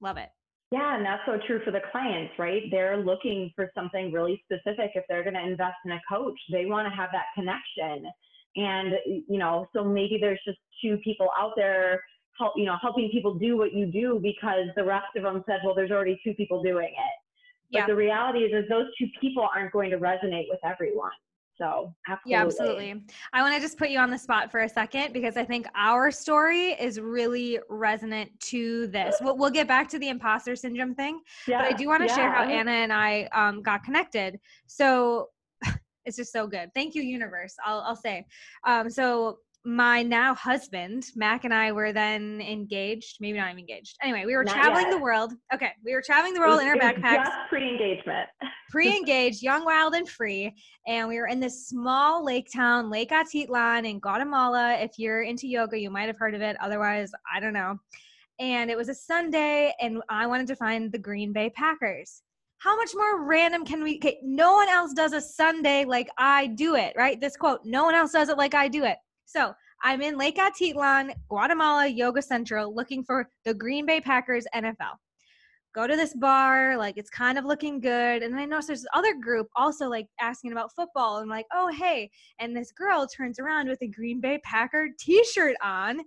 Love 0.00 0.16
it. 0.16 0.28
Yeah, 0.72 0.96
and 0.96 1.06
that's 1.06 1.22
so 1.26 1.38
true 1.46 1.60
for 1.64 1.70
the 1.70 1.80
clients, 1.92 2.32
right? 2.38 2.62
They're 2.70 2.96
looking 2.96 3.52
for 3.54 3.70
something 3.74 4.12
really 4.12 4.42
specific. 4.44 4.92
If 4.94 5.04
they're 5.08 5.22
going 5.22 5.34
to 5.34 5.46
invest 5.46 5.76
in 5.84 5.92
a 5.92 6.00
coach, 6.08 6.38
they 6.50 6.66
want 6.66 6.88
to 6.88 6.94
have 6.94 7.10
that 7.12 7.26
connection. 7.34 8.10
And, 8.56 8.94
you 9.28 9.38
know, 9.38 9.68
so 9.72 9.84
maybe 9.84 10.18
there's 10.20 10.40
just 10.44 10.58
two 10.82 10.96
people 11.04 11.28
out 11.38 11.52
there, 11.54 12.02
help, 12.38 12.54
you 12.56 12.64
know, 12.64 12.76
helping 12.82 13.10
people 13.10 13.34
do 13.34 13.56
what 13.56 13.74
you 13.74 13.86
do 13.86 14.18
because 14.20 14.66
the 14.74 14.84
rest 14.84 15.06
of 15.16 15.22
them 15.22 15.44
said, 15.46 15.60
well, 15.64 15.74
there's 15.74 15.92
already 15.92 16.18
two 16.24 16.34
people 16.34 16.62
doing 16.62 16.88
it. 16.88 17.16
But 17.70 17.78
yeah. 17.78 17.86
the 17.86 17.94
reality 17.94 18.40
is, 18.40 18.64
is 18.64 18.68
those 18.68 18.86
two 18.98 19.06
people 19.20 19.46
aren't 19.54 19.72
going 19.72 19.90
to 19.90 19.98
resonate 19.98 20.46
with 20.48 20.60
everyone. 20.64 21.12
So, 21.56 21.94
absolutely. 22.08 22.32
Yeah, 22.32 22.44
absolutely. 22.44 23.02
I 23.32 23.42
want 23.42 23.54
to 23.54 23.60
just 23.60 23.78
put 23.78 23.88
you 23.88 23.98
on 23.98 24.10
the 24.10 24.18
spot 24.18 24.50
for 24.50 24.60
a 24.60 24.68
second 24.68 25.12
because 25.12 25.36
I 25.36 25.44
think 25.44 25.66
our 25.74 26.10
story 26.10 26.72
is 26.72 27.00
really 27.00 27.58
resonant 27.70 28.30
to 28.40 28.88
this. 28.88 29.16
We'll, 29.22 29.38
we'll 29.38 29.50
get 29.50 29.66
back 29.66 29.88
to 29.90 29.98
the 29.98 30.08
imposter 30.08 30.54
syndrome 30.54 30.94
thing, 30.94 31.20
yeah, 31.48 31.62
but 31.62 31.72
I 31.72 31.76
do 31.76 31.88
want 31.88 32.02
to 32.02 32.08
yeah. 32.08 32.16
share 32.16 32.30
how 32.30 32.44
Anna 32.44 32.70
and 32.70 32.92
I 32.92 33.28
um, 33.32 33.62
got 33.62 33.82
connected. 33.84 34.38
So, 34.66 35.30
it's 36.04 36.16
just 36.16 36.32
so 36.32 36.46
good. 36.46 36.70
Thank 36.74 36.94
you, 36.94 37.02
universe. 37.02 37.54
I'll, 37.64 37.80
I'll 37.80 37.96
say. 37.96 38.26
Um, 38.66 38.90
so 38.90 39.38
my 39.66 40.00
now 40.00 40.32
husband, 40.32 41.06
Mac 41.16 41.42
and 41.42 41.52
I 41.52 41.72
were 41.72 41.92
then 41.92 42.40
engaged. 42.40 43.16
Maybe 43.18 43.36
not 43.36 43.48
even 43.48 43.58
engaged. 43.58 43.96
Anyway, 44.00 44.22
we 44.24 44.36
were 44.36 44.44
not 44.44 44.54
traveling 44.54 44.84
yet. 44.84 44.92
the 44.92 44.98
world. 44.98 45.32
Okay, 45.52 45.72
we 45.84 45.92
were 45.92 46.02
traveling 46.06 46.34
the 46.34 46.40
world 46.40 46.62
was, 46.62 46.62
in 46.62 46.68
our 46.68 46.76
backpacks. 46.76 47.28
Pre-engagement. 47.48 48.28
pre-engaged, 48.70 49.42
young, 49.42 49.64
wild, 49.64 49.94
and 49.94 50.08
free. 50.08 50.54
And 50.86 51.08
we 51.08 51.18
were 51.18 51.26
in 51.26 51.40
this 51.40 51.66
small 51.66 52.24
lake 52.24 52.46
town, 52.54 52.90
Lake 52.90 53.10
Atitlan 53.10 53.90
in 53.90 53.98
Guatemala. 53.98 54.74
If 54.74 54.92
you're 54.98 55.22
into 55.22 55.48
yoga, 55.48 55.76
you 55.76 55.90
might 55.90 56.06
have 56.06 56.16
heard 56.16 56.36
of 56.36 56.42
it. 56.42 56.56
Otherwise, 56.60 57.10
I 57.34 57.40
don't 57.40 57.52
know. 57.52 57.76
And 58.38 58.70
it 58.70 58.76
was 58.76 58.88
a 58.88 58.94
Sunday, 58.94 59.74
and 59.80 60.00
I 60.08 60.28
wanted 60.28 60.46
to 60.46 60.56
find 60.56 60.92
the 60.92 60.98
Green 60.98 61.32
Bay 61.32 61.50
Packers 61.50 62.22
how 62.58 62.74
much 62.74 62.92
more 62.94 63.24
random 63.26 63.66
can 63.66 63.82
we 63.82 63.96
okay, 63.96 64.18
no 64.22 64.54
one 64.54 64.68
else 64.70 64.94
does 64.94 65.12
a 65.12 65.20
sunday 65.20 65.84
like 65.84 66.08
i 66.16 66.46
do 66.46 66.74
it 66.74 66.94
right 66.96 67.20
this 67.20 67.36
quote 67.36 67.60
no 67.64 67.84
one 67.84 67.94
else 67.94 68.12
does 68.12 68.30
it 68.30 68.38
like 68.38 68.54
i 68.54 68.66
do 68.66 68.82
it 68.82 68.96
so 69.26 69.52
I'm 69.82 70.00
in 70.00 70.16
Lake 70.16 70.38
Atitlan, 70.38 71.12
Guatemala 71.28 71.86
Yoga 71.86 72.22
Central, 72.22 72.74
looking 72.74 73.04
for 73.04 73.28
the 73.44 73.52
Green 73.52 73.84
Bay 73.84 74.00
Packers 74.00 74.46
NFL. 74.54 74.94
Go 75.74 75.86
to 75.86 75.94
this 75.94 76.14
bar, 76.14 76.78
like 76.78 76.96
it's 76.96 77.10
kind 77.10 77.36
of 77.36 77.44
looking 77.44 77.80
good. 77.80 78.22
And 78.22 78.32
then 78.32 78.40
I 78.40 78.46
notice 78.46 78.68
there's 78.68 78.80
this 78.80 78.90
other 78.94 79.14
group 79.14 79.48
also 79.54 79.90
like 79.90 80.06
asking 80.18 80.52
about 80.52 80.74
football. 80.74 81.18
And 81.18 81.24
I'm 81.24 81.28
like, 81.28 81.44
oh, 81.52 81.68
hey. 81.68 82.10
And 82.38 82.56
this 82.56 82.72
girl 82.72 83.06
turns 83.06 83.38
around 83.38 83.68
with 83.68 83.82
a 83.82 83.86
Green 83.86 84.18
Bay 84.18 84.40
Packer 84.42 84.88
t 84.98 85.22
shirt 85.24 85.54
on 85.62 86.00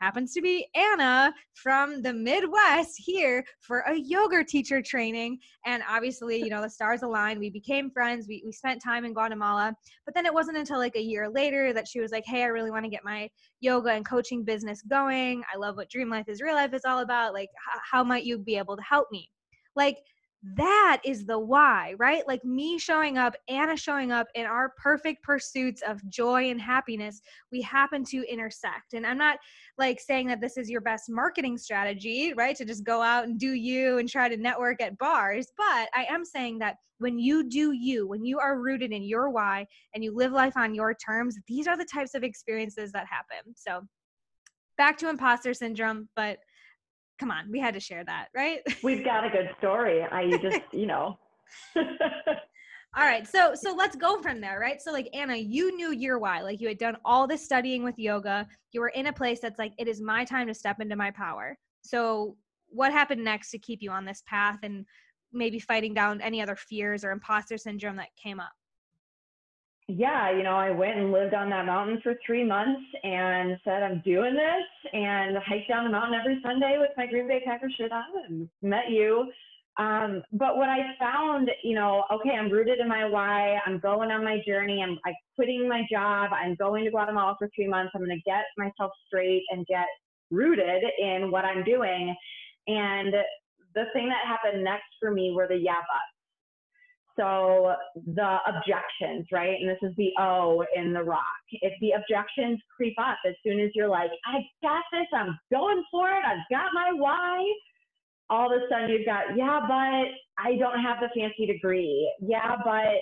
happens 0.00 0.32
to 0.34 0.40
be 0.40 0.66
Anna 0.74 1.32
from 1.54 2.02
the 2.02 2.12
Midwest 2.12 2.94
here 2.96 3.44
for 3.60 3.80
a 3.80 3.96
yoga 3.96 4.44
teacher 4.44 4.82
training. 4.82 5.38
And 5.66 5.82
obviously, 5.88 6.42
you 6.42 6.50
know, 6.50 6.62
the 6.62 6.70
stars 6.70 7.02
aligned. 7.02 7.38
We 7.38 7.50
became 7.50 7.90
friends. 7.90 8.26
We, 8.28 8.42
we 8.44 8.52
spent 8.52 8.82
time 8.82 9.04
in 9.04 9.12
Guatemala. 9.12 9.74
But 10.04 10.14
then 10.14 10.26
it 10.26 10.34
wasn't 10.34 10.56
until 10.56 10.78
like 10.78 10.96
a 10.96 11.02
year 11.02 11.28
later 11.28 11.72
that 11.72 11.86
she 11.86 12.00
was 12.00 12.12
like, 12.12 12.24
hey, 12.26 12.42
I 12.42 12.46
really 12.46 12.70
want 12.70 12.84
to 12.84 12.90
get 12.90 13.04
my 13.04 13.28
yoga 13.60 13.90
and 13.90 14.06
coaching 14.06 14.44
business 14.44 14.82
going. 14.82 15.42
I 15.52 15.56
love 15.56 15.76
what 15.76 15.90
Dream 15.90 16.08
Life 16.08 16.28
is 16.28 16.40
Real 16.40 16.54
Life 16.54 16.74
is 16.74 16.84
all 16.86 17.00
about. 17.00 17.34
Like, 17.34 17.50
h- 17.50 17.80
how 17.90 18.02
might 18.02 18.24
you 18.24 18.38
be 18.38 18.56
able 18.56 18.76
to 18.76 18.82
help 18.82 19.08
me? 19.12 19.30
Like, 19.76 19.98
that 20.42 21.00
is 21.04 21.26
the 21.26 21.38
why, 21.38 21.94
right? 21.98 22.26
Like 22.26 22.44
me 22.44 22.78
showing 22.78 23.18
up, 23.18 23.34
Anna 23.48 23.76
showing 23.76 24.10
up 24.10 24.26
in 24.34 24.46
our 24.46 24.72
perfect 24.78 25.22
pursuits 25.22 25.82
of 25.86 26.06
joy 26.08 26.50
and 26.50 26.60
happiness, 26.60 27.20
we 27.52 27.60
happen 27.60 28.04
to 28.04 28.24
intersect. 28.30 28.94
And 28.94 29.06
I'm 29.06 29.18
not 29.18 29.38
like 29.76 30.00
saying 30.00 30.28
that 30.28 30.40
this 30.40 30.56
is 30.56 30.70
your 30.70 30.80
best 30.80 31.10
marketing 31.10 31.58
strategy, 31.58 32.32
right? 32.34 32.56
To 32.56 32.64
just 32.64 32.84
go 32.84 33.02
out 33.02 33.24
and 33.24 33.38
do 33.38 33.52
you 33.52 33.98
and 33.98 34.08
try 34.08 34.30
to 34.30 34.36
network 34.36 34.80
at 34.80 34.96
bars. 34.96 35.48
But 35.58 35.90
I 35.94 36.06
am 36.08 36.24
saying 36.24 36.58
that 36.60 36.76
when 36.98 37.18
you 37.18 37.48
do 37.48 37.72
you, 37.72 38.08
when 38.08 38.24
you 38.24 38.38
are 38.38 38.60
rooted 38.60 38.92
in 38.92 39.02
your 39.02 39.30
why 39.30 39.66
and 39.94 40.02
you 40.02 40.14
live 40.14 40.32
life 40.32 40.56
on 40.56 40.74
your 40.74 40.94
terms, 40.94 41.36
these 41.48 41.66
are 41.66 41.76
the 41.76 41.84
types 41.84 42.14
of 42.14 42.22
experiences 42.22 42.92
that 42.92 43.06
happen. 43.06 43.54
So 43.56 43.82
back 44.78 44.96
to 44.98 45.10
imposter 45.10 45.52
syndrome, 45.52 46.08
but 46.16 46.38
come 47.20 47.30
on, 47.30 47.50
we 47.52 47.60
had 47.60 47.74
to 47.74 47.80
share 47.80 48.02
that, 48.04 48.28
right? 48.34 48.60
We've 48.82 49.04
got 49.04 49.24
a 49.24 49.30
good 49.30 49.50
story. 49.58 50.02
I 50.02 50.30
just, 50.38 50.62
you 50.72 50.86
know. 50.86 51.18
all 52.96 53.04
right 53.04 53.26
so 53.26 53.54
so 53.54 53.72
let's 53.72 53.96
go 53.96 54.20
from 54.22 54.40
there 54.40 54.60
right 54.60 54.80
so 54.80 54.92
like 54.92 55.08
anna 55.12 55.34
you 55.34 55.74
knew 55.76 55.92
your 55.92 56.18
why 56.18 56.40
like 56.42 56.60
you 56.60 56.68
had 56.68 56.78
done 56.78 56.96
all 57.04 57.26
this 57.26 57.44
studying 57.44 57.82
with 57.82 57.98
yoga 57.98 58.46
you 58.72 58.80
were 58.80 58.90
in 58.90 59.06
a 59.06 59.12
place 59.12 59.40
that's 59.40 59.58
like 59.58 59.72
it 59.78 59.88
is 59.88 60.00
my 60.00 60.24
time 60.24 60.46
to 60.46 60.54
step 60.54 60.80
into 60.80 60.94
my 60.94 61.10
power 61.10 61.56
so 61.82 62.36
what 62.68 62.92
happened 62.92 63.22
next 63.22 63.50
to 63.50 63.58
keep 63.58 63.82
you 63.82 63.90
on 63.90 64.04
this 64.04 64.22
path 64.26 64.58
and 64.62 64.84
maybe 65.32 65.58
fighting 65.58 65.92
down 65.92 66.20
any 66.20 66.40
other 66.40 66.56
fears 66.56 67.04
or 67.04 67.10
imposter 67.10 67.58
syndrome 67.58 67.96
that 67.96 68.08
came 68.20 68.38
up 68.38 68.52
yeah, 69.96 70.30
you 70.30 70.42
know, 70.42 70.56
I 70.56 70.70
went 70.70 70.98
and 70.98 71.12
lived 71.12 71.34
on 71.34 71.50
that 71.50 71.66
mountain 71.66 72.00
for 72.02 72.14
three 72.24 72.44
months 72.44 72.82
and 73.02 73.58
said, 73.64 73.82
I'm 73.82 74.02
doing 74.04 74.34
this 74.34 74.92
and 74.92 75.36
hiked 75.38 75.68
down 75.68 75.84
the 75.84 75.90
mountain 75.90 76.18
every 76.18 76.40
Sunday 76.42 76.76
with 76.78 76.90
my 76.96 77.06
Green 77.06 77.28
Bay 77.28 77.42
Packers 77.44 77.74
shirt 77.78 77.92
on 77.92 78.04
and 78.28 78.48
met 78.62 78.90
you. 78.90 79.30
Um, 79.78 80.22
but 80.32 80.56
what 80.56 80.68
I 80.68 80.78
found, 80.98 81.50
you 81.62 81.74
know, 81.74 82.04
okay, 82.12 82.30
I'm 82.30 82.50
rooted 82.50 82.80
in 82.80 82.88
my 82.88 83.04
why. 83.06 83.58
I'm 83.66 83.78
going 83.78 84.10
on 84.10 84.24
my 84.24 84.42
journey. 84.46 84.82
I'm, 84.82 84.98
I'm 85.06 85.14
quitting 85.36 85.68
my 85.68 85.82
job. 85.90 86.30
I'm 86.32 86.54
going 86.56 86.84
to 86.84 86.90
Guatemala 86.90 87.36
for 87.38 87.48
three 87.54 87.68
months. 87.68 87.92
I'm 87.94 88.04
going 88.04 88.10
to 88.10 88.30
get 88.30 88.44
myself 88.58 88.92
straight 89.06 89.44
and 89.50 89.66
get 89.66 89.86
rooted 90.30 90.82
in 90.98 91.30
what 91.30 91.44
I'm 91.44 91.64
doing. 91.64 92.14
And 92.66 93.14
the 93.74 93.84
thing 93.92 94.08
that 94.08 94.26
happened 94.26 94.62
next 94.62 94.88
for 95.00 95.10
me 95.10 95.32
were 95.34 95.48
the 95.48 95.56
yeah 95.56 95.76
buts 95.76 96.19
so 97.20 97.74
the 98.14 98.38
objections, 98.46 99.26
right? 99.30 99.56
And 99.60 99.68
this 99.68 99.78
is 99.82 99.94
the 99.96 100.10
O 100.18 100.64
in 100.74 100.92
the 100.92 101.02
rock. 101.02 101.20
If 101.52 101.72
the 101.80 101.92
objections 101.92 102.58
creep 102.74 102.96
up 102.98 103.18
as 103.26 103.34
soon 103.44 103.60
as 103.60 103.70
you're 103.74 103.88
like, 103.88 104.10
I 104.24 104.38
got 104.62 104.82
this, 104.92 105.06
I'm 105.12 105.38
going 105.50 105.84
for 105.90 106.08
it, 106.08 106.22
I've 106.24 106.48
got 106.50 106.70
my 106.72 106.92
why, 106.94 107.44
all 108.30 108.54
of 108.54 108.62
a 108.62 108.64
sudden 108.70 108.90
you've 108.90 109.06
got, 109.06 109.36
yeah, 109.36 109.60
but 109.60 110.42
I 110.42 110.56
don't 110.58 110.80
have 110.80 110.98
the 111.00 111.08
fancy 111.14 111.46
degree. 111.46 112.10
Yeah, 112.20 112.56
but 112.64 112.96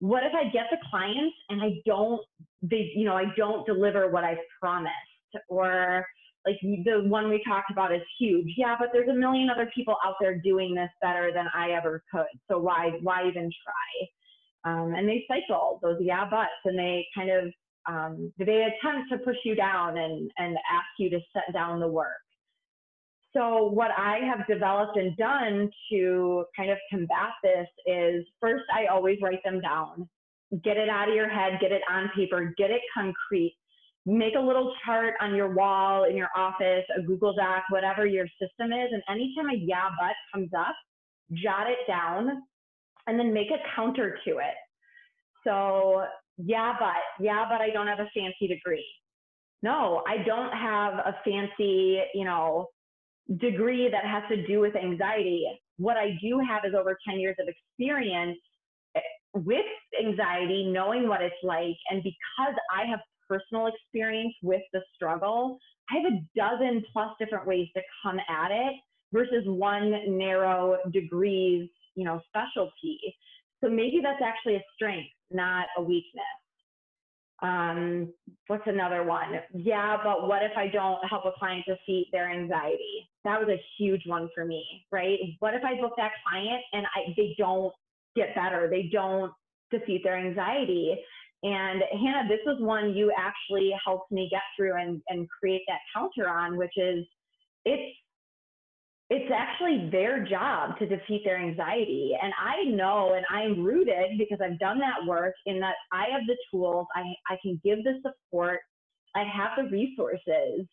what 0.00 0.24
if 0.24 0.32
I 0.34 0.50
get 0.50 0.66
the 0.70 0.78
clients 0.90 1.36
and 1.48 1.62
I 1.62 1.80
don't, 1.86 2.20
they, 2.62 2.90
you 2.96 3.04
know, 3.04 3.16
I 3.16 3.26
don't 3.36 3.64
deliver 3.66 4.10
what 4.10 4.24
I've 4.24 4.38
promised? 4.60 4.92
Or 5.48 6.04
like 6.46 6.58
the 6.62 7.02
one 7.06 7.28
we 7.28 7.42
talked 7.46 7.70
about 7.70 7.94
is 7.94 8.02
huge. 8.18 8.54
Yeah, 8.56 8.76
but 8.78 8.88
there's 8.92 9.08
a 9.08 9.14
million 9.14 9.48
other 9.48 9.70
people 9.74 9.96
out 10.04 10.16
there 10.20 10.38
doing 10.38 10.74
this 10.74 10.90
better 11.00 11.30
than 11.32 11.46
I 11.54 11.70
ever 11.70 12.02
could. 12.12 12.26
So 12.50 12.58
why 12.58 12.92
why 13.02 13.28
even 13.28 13.50
try? 13.64 14.08
Um, 14.64 14.94
and 14.94 15.08
they 15.08 15.24
cycle 15.28 15.78
those 15.82 15.98
yeah 16.00 16.28
buts, 16.28 16.50
and 16.64 16.78
they 16.78 17.06
kind 17.14 17.30
of 17.30 17.52
um, 17.88 18.32
they 18.38 18.64
attempt 18.64 19.10
to 19.10 19.18
push 19.18 19.36
you 19.44 19.54
down 19.54 19.98
and 19.98 20.30
and 20.38 20.56
ask 20.70 20.86
you 20.98 21.10
to 21.10 21.20
set 21.32 21.52
down 21.52 21.80
the 21.80 21.88
work. 21.88 22.10
So 23.34 23.70
what 23.70 23.90
I 23.96 24.18
have 24.18 24.46
developed 24.46 24.98
and 24.98 25.16
done 25.16 25.70
to 25.90 26.44
kind 26.54 26.70
of 26.70 26.78
combat 26.90 27.30
this 27.42 27.66
is 27.86 28.26
first 28.40 28.64
I 28.74 28.86
always 28.86 29.18
write 29.22 29.42
them 29.44 29.60
down. 29.60 30.08
Get 30.62 30.76
it 30.76 30.90
out 30.90 31.08
of 31.08 31.14
your 31.14 31.30
head, 31.30 31.58
get 31.60 31.72
it 31.72 31.80
on 31.90 32.10
paper, 32.14 32.52
get 32.58 32.70
it 32.70 32.82
concrete 32.92 33.56
make 34.04 34.34
a 34.34 34.40
little 34.40 34.74
chart 34.84 35.14
on 35.20 35.34
your 35.34 35.54
wall 35.54 36.04
in 36.04 36.16
your 36.16 36.28
office, 36.36 36.84
a 36.98 37.02
Google 37.02 37.34
Doc, 37.34 37.64
whatever 37.70 38.06
your 38.06 38.26
system 38.40 38.72
is. 38.72 38.90
And 38.92 39.02
anytime 39.08 39.50
a 39.50 39.56
yeah, 39.56 39.88
but 40.00 40.14
comes 40.32 40.50
up, 40.56 40.74
jot 41.32 41.68
it 41.70 41.78
down 41.86 42.42
and 43.06 43.18
then 43.18 43.32
make 43.32 43.48
a 43.50 43.58
counter 43.76 44.18
to 44.24 44.38
it. 44.38 44.54
So, 45.44 46.04
yeah, 46.38 46.74
but, 46.78 47.24
yeah, 47.24 47.46
but 47.48 47.60
I 47.60 47.70
don't 47.70 47.86
have 47.86 48.00
a 48.00 48.08
fancy 48.14 48.48
degree. 48.48 48.86
No, 49.62 50.02
I 50.08 50.18
don't 50.24 50.52
have 50.52 50.94
a 50.94 51.16
fancy, 51.24 52.00
you 52.14 52.24
know, 52.24 52.66
degree 53.38 53.88
that 53.90 54.04
has 54.04 54.24
to 54.28 54.46
do 54.46 54.60
with 54.60 54.74
anxiety. 54.74 55.46
What 55.78 55.96
I 55.96 56.18
do 56.20 56.40
have 56.48 56.62
is 56.64 56.74
over 56.78 56.96
10 57.08 57.20
years 57.20 57.36
of 57.40 57.46
experience 57.48 58.38
eh, 58.96 59.00
with 59.34 59.64
anxiety, 60.04 60.66
knowing 60.72 61.08
what 61.08 61.22
it's 61.22 61.34
like. 61.44 61.76
And 61.90 62.02
because 62.02 62.54
I 62.74 62.86
have 62.86 63.00
personal 63.32 63.68
experience 63.68 64.34
with 64.42 64.62
the 64.72 64.80
struggle, 64.94 65.58
I 65.90 65.94
have 65.98 66.12
a 66.12 66.16
dozen 66.36 66.84
plus 66.92 67.10
different 67.18 67.46
ways 67.46 67.68
to 67.74 67.82
come 68.02 68.18
at 68.18 68.50
it 68.50 68.74
versus 69.12 69.44
one 69.46 70.18
narrow 70.18 70.76
degrees, 70.92 71.68
you 71.94 72.04
know, 72.04 72.20
specialty. 72.28 72.98
So 73.62 73.70
maybe 73.70 74.00
that's 74.02 74.22
actually 74.24 74.56
a 74.56 74.62
strength, 74.74 75.10
not 75.30 75.66
a 75.76 75.82
weakness. 75.82 76.24
Um, 77.42 78.12
what's 78.46 78.66
another 78.66 79.02
one? 79.02 79.40
Yeah, 79.52 79.96
but 80.02 80.28
what 80.28 80.42
if 80.42 80.52
I 80.56 80.68
don't 80.68 81.04
help 81.08 81.24
a 81.24 81.32
client 81.38 81.64
defeat 81.66 82.08
their 82.12 82.30
anxiety? 82.30 83.10
That 83.24 83.40
was 83.40 83.48
a 83.48 83.60
huge 83.76 84.02
one 84.06 84.28
for 84.34 84.44
me, 84.44 84.64
right? 84.92 85.18
What 85.40 85.54
if 85.54 85.62
I 85.64 85.80
book 85.80 85.94
that 85.96 86.12
client 86.26 86.62
and 86.72 86.86
I, 86.86 87.12
they 87.16 87.34
don't 87.36 87.72
get 88.14 88.34
better? 88.36 88.68
They 88.70 88.88
don't 88.92 89.32
defeat 89.72 90.02
their 90.04 90.16
anxiety. 90.16 90.96
And 91.42 91.82
Hannah, 91.90 92.28
this 92.28 92.40
is 92.46 92.60
one 92.60 92.94
you 92.94 93.12
actually 93.18 93.72
helped 93.84 94.12
me 94.12 94.28
get 94.30 94.42
through 94.56 94.80
and, 94.80 95.02
and 95.08 95.28
create 95.28 95.62
that 95.66 95.80
counter 95.94 96.28
on, 96.28 96.56
which 96.56 96.72
is 96.76 97.04
it's 97.64 97.96
it's 99.10 99.30
actually 99.30 99.90
their 99.90 100.24
job 100.24 100.78
to 100.78 100.86
defeat 100.86 101.20
their 101.22 101.36
anxiety. 101.36 102.12
And 102.22 102.32
I 102.40 102.64
know 102.70 103.12
and 103.12 103.26
I'm 103.28 103.62
rooted 103.62 104.16
because 104.16 104.38
I've 104.42 104.58
done 104.58 104.78
that 104.78 105.06
work 105.06 105.34
in 105.44 105.60
that 105.60 105.74
I 105.92 106.06
have 106.10 106.22
the 106.26 106.36
tools, 106.50 106.86
I, 106.94 107.02
I 107.28 107.36
can 107.42 107.60
give 107.62 107.84
the 107.84 108.00
support, 108.00 108.60
I 109.14 109.24
have 109.24 109.50
the 109.58 109.70
resources, 109.70 110.66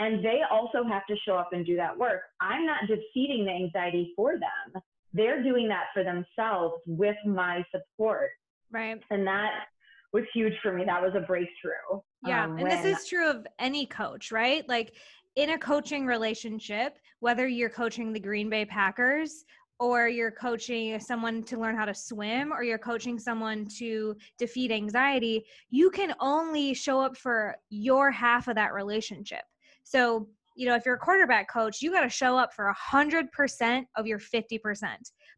and 0.00 0.24
they 0.24 0.40
also 0.50 0.82
have 0.82 1.06
to 1.06 1.14
show 1.24 1.36
up 1.36 1.50
and 1.52 1.64
do 1.64 1.76
that 1.76 1.96
work. 1.96 2.22
I'm 2.40 2.66
not 2.66 2.88
defeating 2.88 3.44
the 3.44 3.52
anxiety 3.52 4.12
for 4.16 4.32
them. 4.32 4.82
They're 5.12 5.44
doing 5.44 5.68
that 5.68 5.84
for 5.94 6.02
themselves 6.02 6.82
with 6.88 7.16
my 7.24 7.62
support. 7.70 8.30
Right. 8.72 9.00
And 9.10 9.24
that 9.28 9.66
was 10.14 10.24
huge 10.32 10.54
for 10.62 10.72
me. 10.72 10.84
That 10.84 11.02
was 11.02 11.12
a 11.16 11.20
breakthrough. 11.20 12.00
Yeah. 12.24 12.44
Um, 12.44 12.56
and 12.56 12.70
this 12.70 12.84
is 12.84 13.06
true 13.06 13.28
of 13.28 13.46
any 13.58 13.84
coach, 13.84 14.32
right? 14.32 14.66
Like 14.68 14.94
in 15.36 15.50
a 15.50 15.58
coaching 15.58 16.06
relationship, 16.06 16.96
whether 17.18 17.48
you're 17.48 17.68
coaching 17.68 18.12
the 18.12 18.20
Green 18.20 18.48
Bay 18.48 18.64
Packers 18.64 19.44
or 19.80 20.08
you're 20.08 20.30
coaching 20.30 20.98
someone 21.00 21.42
to 21.42 21.58
learn 21.58 21.76
how 21.76 21.84
to 21.84 21.94
swim 21.94 22.52
or 22.52 22.62
you're 22.62 22.78
coaching 22.78 23.18
someone 23.18 23.66
to 23.78 24.14
defeat 24.38 24.70
anxiety, 24.70 25.44
you 25.68 25.90
can 25.90 26.14
only 26.20 26.74
show 26.74 27.00
up 27.00 27.16
for 27.16 27.56
your 27.70 28.12
half 28.12 28.46
of 28.46 28.54
that 28.54 28.72
relationship. 28.72 29.42
So, 29.82 30.28
you 30.56 30.68
know, 30.68 30.76
if 30.76 30.86
you're 30.86 30.94
a 30.94 30.98
quarterback 30.98 31.50
coach, 31.50 31.82
you 31.82 31.90
got 31.90 32.02
to 32.02 32.08
show 32.08 32.38
up 32.38 32.54
for 32.54 32.72
100% 32.92 33.84
of 33.96 34.06
your 34.06 34.20
50%. 34.20 34.60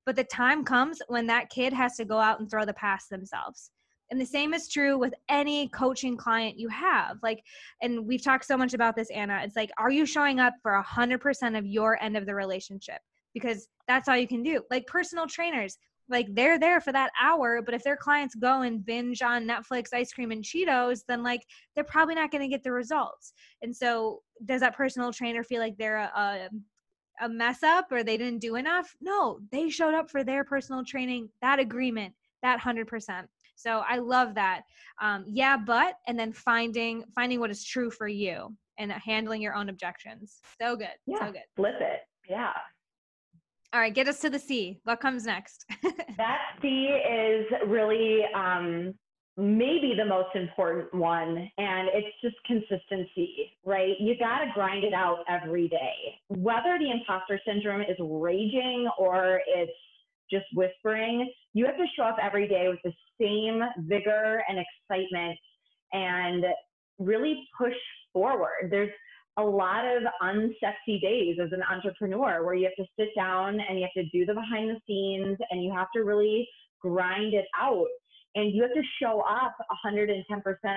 But 0.04 0.16
the 0.16 0.24
time 0.24 0.64
comes 0.64 1.00
when 1.08 1.26
that 1.28 1.48
kid 1.48 1.72
has 1.72 1.96
to 1.96 2.04
go 2.04 2.18
out 2.18 2.40
and 2.40 2.50
throw 2.50 2.66
the 2.66 2.74
pass 2.74 3.08
themselves. 3.08 3.70
And 4.10 4.20
the 4.20 4.26
same 4.26 4.54
is 4.54 4.68
true 4.68 4.98
with 4.98 5.14
any 5.28 5.68
coaching 5.68 6.16
client 6.16 6.58
you 6.58 6.68
have. 6.68 7.18
Like, 7.22 7.42
and 7.82 8.06
we've 8.06 8.22
talked 8.22 8.44
so 8.44 8.56
much 8.56 8.74
about 8.74 8.94
this, 8.96 9.10
Anna. 9.10 9.40
It's 9.42 9.56
like, 9.56 9.70
are 9.78 9.90
you 9.90 10.06
showing 10.06 10.38
up 10.38 10.54
for 10.62 10.82
100% 10.82 11.58
of 11.58 11.66
your 11.66 12.02
end 12.02 12.16
of 12.16 12.26
the 12.26 12.34
relationship? 12.34 13.00
Because 13.34 13.68
that's 13.88 14.08
all 14.08 14.16
you 14.16 14.28
can 14.28 14.42
do. 14.42 14.62
Like 14.70 14.86
personal 14.86 15.26
trainers, 15.26 15.78
like 16.08 16.26
they're 16.34 16.58
there 16.58 16.80
for 16.80 16.92
that 16.92 17.10
hour, 17.20 17.60
but 17.62 17.74
if 17.74 17.82
their 17.82 17.96
clients 17.96 18.34
go 18.34 18.62
and 18.62 18.84
binge 18.84 19.22
on 19.22 19.44
Netflix, 19.44 19.88
ice 19.92 20.12
cream, 20.12 20.30
and 20.30 20.42
Cheetos, 20.42 21.00
then 21.08 21.22
like 21.22 21.42
they're 21.74 21.84
probably 21.84 22.14
not 22.14 22.30
going 22.30 22.42
to 22.42 22.48
get 22.48 22.62
the 22.62 22.72
results. 22.72 23.32
And 23.62 23.74
so, 23.74 24.22
does 24.44 24.60
that 24.60 24.76
personal 24.76 25.12
trainer 25.12 25.42
feel 25.42 25.60
like 25.60 25.76
they're 25.76 25.96
a, 25.96 26.12
a 26.14 26.48
a 27.20 27.28
mess 27.28 27.62
up 27.62 27.90
or 27.90 28.02
they 28.02 28.16
didn't 28.16 28.40
do 28.40 28.56
enough? 28.56 28.94
No, 29.00 29.40
they 29.50 29.68
showed 29.68 29.94
up 29.94 30.10
for 30.10 30.22
their 30.22 30.44
personal 30.44 30.84
training, 30.84 31.28
that 31.40 31.58
agreement, 31.58 32.14
that 32.42 32.60
100%. 32.60 33.26
So 33.56 33.82
I 33.88 33.98
love 33.98 34.34
that. 34.34 34.62
Um, 35.00 35.24
yeah, 35.26 35.56
but 35.56 35.94
and 36.06 36.18
then 36.18 36.32
finding 36.32 37.04
finding 37.14 37.40
what 37.40 37.50
is 37.50 37.64
true 37.64 37.90
for 37.90 38.06
you 38.06 38.54
and 38.78 38.92
handling 38.92 39.42
your 39.42 39.54
own 39.54 39.68
objections. 39.68 40.38
So 40.60 40.76
good. 40.76 40.88
Yeah, 41.06 41.26
so 41.26 41.32
good. 41.32 41.42
Flip 41.56 41.76
it. 41.80 42.00
Yeah. 42.28 42.52
All 43.72 43.80
right, 43.80 43.92
get 43.92 44.08
us 44.08 44.20
to 44.20 44.30
the 44.30 44.38
C. 44.38 44.80
What 44.84 45.00
comes 45.00 45.26
next? 45.26 45.66
that 46.16 46.38
C 46.62 46.68
is 46.68 47.46
really 47.66 48.22
um, 48.34 48.94
maybe 49.36 49.94
the 49.96 50.04
most 50.04 50.34
important 50.34 50.94
one, 50.94 51.50
and 51.58 51.88
it's 51.92 52.16
just 52.22 52.36
consistency, 52.46 53.56
right? 53.64 53.94
You 53.98 54.16
got 54.18 54.38
to 54.38 54.50
grind 54.54 54.84
it 54.84 54.94
out 54.94 55.24
every 55.28 55.68
day. 55.68 55.92
Whether 56.28 56.78
the 56.78 56.90
imposter 56.90 57.40
syndrome 57.46 57.82
is 57.82 57.96
raging 58.00 58.88
or 58.98 59.40
it's 59.46 59.72
just 60.30 60.46
whispering, 60.54 61.30
you 61.54 61.66
have 61.66 61.76
to 61.76 61.86
show 61.96 62.04
up 62.04 62.16
every 62.22 62.48
day 62.48 62.68
with 62.68 62.78
the 62.84 62.92
same 63.20 63.62
vigor 63.86 64.42
and 64.48 64.58
excitement 64.58 65.38
and 65.92 66.44
really 66.98 67.42
push 67.58 67.74
forward. 68.12 68.68
There's 68.70 68.90
a 69.38 69.42
lot 69.42 69.84
of 69.84 70.02
unsexy 70.22 71.00
days 71.00 71.36
as 71.42 71.52
an 71.52 71.62
entrepreneur 71.70 72.44
where 72.44 72.54
you 72.54 72.64
have 72.64 72.86
to 72.86 72.90
sit 72.98 73.10
down 73.14 73.60
and 73.60 73.78
you 73.78 73.86
have 73.86 74.04
to 74.04 74.08
do 74.10 74.24
the 74.24 74.34
behind 74.34 74.70
the 74.70 74.80
scenes 74.86 75.36
and 75.50 75.62
you 75.62 75.72
have 75.72 75.88
to 75.94 76.04
really 76.04 76.48
grind 76.80 77.34
it 77.34 77.46
out. 77.60 77.86
And 78.34 78.54
you 78.54 78.62
have 78.62 78.74
to 78.74 78.82
show 79.00 79.20
up 79.20 79.56
110% 79.86 80.22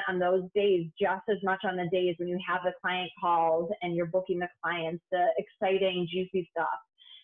on 0.07 0.17
those 0.19 0.43
days, 0.55 0.87
just 0.99 1.23
as 1.29 1.37
much 1.43 1.59
on 1.65 1.75
the 1.75 1.89
days 1.91 2.15
when 2.17 2.29
you 2.29 2.39
have 2.47 2.61
the 2.63 2.71
client 2.81 3.11
calls 3.19 3.69
and 3.81 3.95
you're 3.95 4.05
booking 4.05 4.39
the 4.39 4.47
clients, 4.63 5.03
the 5.11 5.25
exciting, 5.37 6.07
juicy 6.09 6.49
stuff 6.51 6.69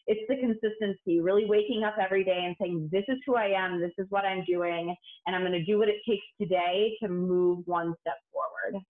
it's 0.08 0.22
the 0.30 0.36
consistency, 0.38 1.20
really 1.20 1.46
waking 1.46 1.84
up 1.84 1.96
every 2.00 2.24
day 2.24 2.44
and 2.46 2.56
saying, 2.62 2.90
this 2.92 3.06
is 3.08 3.18
who 3.26 3.36
I 3.36 3.48
am, 3.48 3.80
this 3.80 3.94
is 3.98 4.06
what 4.10 4.26
I'm 4.26 4.44
doing, 4.46 4.96
and 5.26 5.36
I'm 5.36 5.42
going 5.42 5.54
to 5.54 5.64
do 5.64 5.80
what 5.80 5.90
it 5.90 5.98
takes 6.08 6.26
today 6.40 6.96
to 7.02 7.10
move 7.10 7.64
one 7.66 7.94
step 8.02 8.18
forward. 8.32 8.84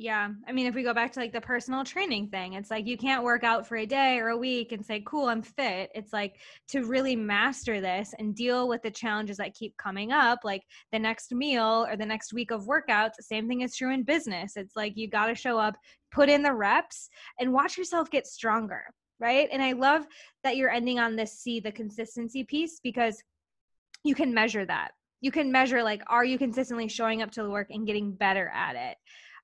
Yeah. 0.00 0.28
I 0.46 0.52
mean, 0.52 0.68
if 0.68 0.76
we 0.76 0.84
go 0.84 0.94
back 0.94 1.10
to 1.14 1.18
like 1.18 1.32
the 1.32 1.40
personal 1.40 1.82
training 1.82 2.28
thing, 2.28 2.52
it's 2.52 2.70
like 2.70 2.86
you 2.86 2.96
can't 2.96 3.24
work 3.24 3.42
out 3.42 3.66
for 3.66 3.78
a 3.78 3.84
day 3.84 4.20
or 4.20 4.28
a 4.28 4.36
week 4.36 4.70
and 4.70 4.86
say, 4.86 5.02
cool, 5.04 5.26
I'm 5.26 5.42
fit. 5.42 5.90
It's 5.92 6.12
like 6.12 6.36
to 6.68 6.84
really 6.84 7.16
master 7.16 7.80
this 7.80 8.14
and 8.16 8.32
deal 8.32 8.68
with 8.68 8.80
the 8.82 8.92
challenges 8.92 9.38
that 9.38 9.54
keep 9.54 9.76
coming 9.76 10.12
up, 10.12 10.38
like 10.44 10.62
the 10.92 11.00
next 11.00 11.34
meal 11.34 11.84
or 11.90 11.96
the 11.96 12.06
next 12.06 12.32
week 12.32 12.52
of 12.52 12.66
workouts. 12.66 13.14
Same 13.22 13.48
thing 13.48 13.62
is 13.62 13.74
true 13.74 13.92
in 13.92 14.04
business. 14.04 14.52
It's 14.54 14.76
like 14.76 14.96
you 14.96 15.10
got 15.10 15.26
to 15.26 15.34
show 15.34 15.58
up, 15.58 15.74
put 16.12 16.28
in 16.28 16.42
the 16.42 16.54
reps, 16.54 17.08
and 17.40 17.52
watch 17.52 17.76
yourself 17.76 18.08
get 18.08 18.24
stronger 18.24 18.84
right? 19.20 19.48
And 19.52 19.62
I 19.62 19.72
love 19.72 20.06
that 20.44 20.56
you're 20.56 20.70
ending 20.70 20.98
on 20.98 21.16
this 21.16 21.32
C, 21.32 21.60
the 21.60 21.72
consistency 21.72 22.44
piece, 22.44 22.80
because 22.82 23.22
you 24.04 24.14
can 24.14 24.32
measure 24.32 24.64
that. 24.66 24.92
You 25.20 25.32
can 25.32 25.50
measure, 25.50 25.82
like, 25.82 26.02
are 26.06 26.24
you 26.24 26.38
consistently 26.38 26.88
showing 26.88 27.22
up 27.22 27.30
to 27.32 27.42
the 27.42 27.50
work 27.50 27.68
and 27.70 27.86
getting 27.86 28.12
better 28.12 28.50
at 28.54 28.76
it? 28.76 28.96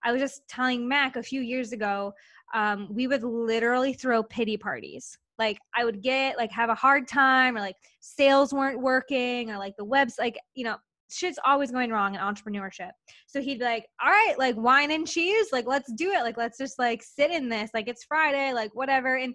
I 0.05 0.13
was 0.13 0.21
just 0.21 0.47
telling 0.49 0.87
Mac 0.87 1.17
a 1.17 1.23
few 1.23 1.41
years 1.41 1.73
ago, 1.73 2.13
um, 2.53 2.89
we 2.91 3.07
would 3.07 3.25
literally 3.25 3.93
throw 3.93 4.23
pity 4.23 4.57
parties. 4.57 5.19
Like 5.39 5.59
I 5.75 5.85
would 5.85 6.03
get 6.03 6.37
like 6.37 6.53
have 6.53 6.71
a 6.71 6.75
hard 6.75 7.09
time 7.09 7.57
or 7.57 7.61
like 7.61 7.77
sales 8.01 8.53
weren't 8.53 8.81
working 8.81 9.51
or 9.51 9.59
like 9.59 9.75
the 9.77 9.85
webs 9.85 10.15
like 10.17 10.39
you 10.55 10.65
know 10.65 10.77
shit's 11.11 11.39
always 11.45 11.71
going 11.71 11.91
wrong 11.91 12.15
in 12.15 12.21
entrepreneurship. 12.21 12.91
So 13.27 13.41
he'd 13.41 13.59
be 13.59 13.65
like, 13.65 13.87
all 14.03 14.11
right, 14.11 14.35
like 14.39 14.57
wine 14.57 14.91
and 14.91 15.07
cheese, 15.07 15.49
like 15.53 15.67
let's 15.67 15.93
do 15.93 16.11
it. 16.11 16.23
Like 16.23 16.37
let's 16.37 16.59
just 16.59 16.79
like 16.79 17.03
sit 17.03 17.31
in 17.31 17.49
this. 17.49 17.71
Like 17.75 17.89
it's 17.89 18.05
Friday, 18.05 18.53
like 18.53 18.75
whatever. 18.75 19.17
And 19.17 19.35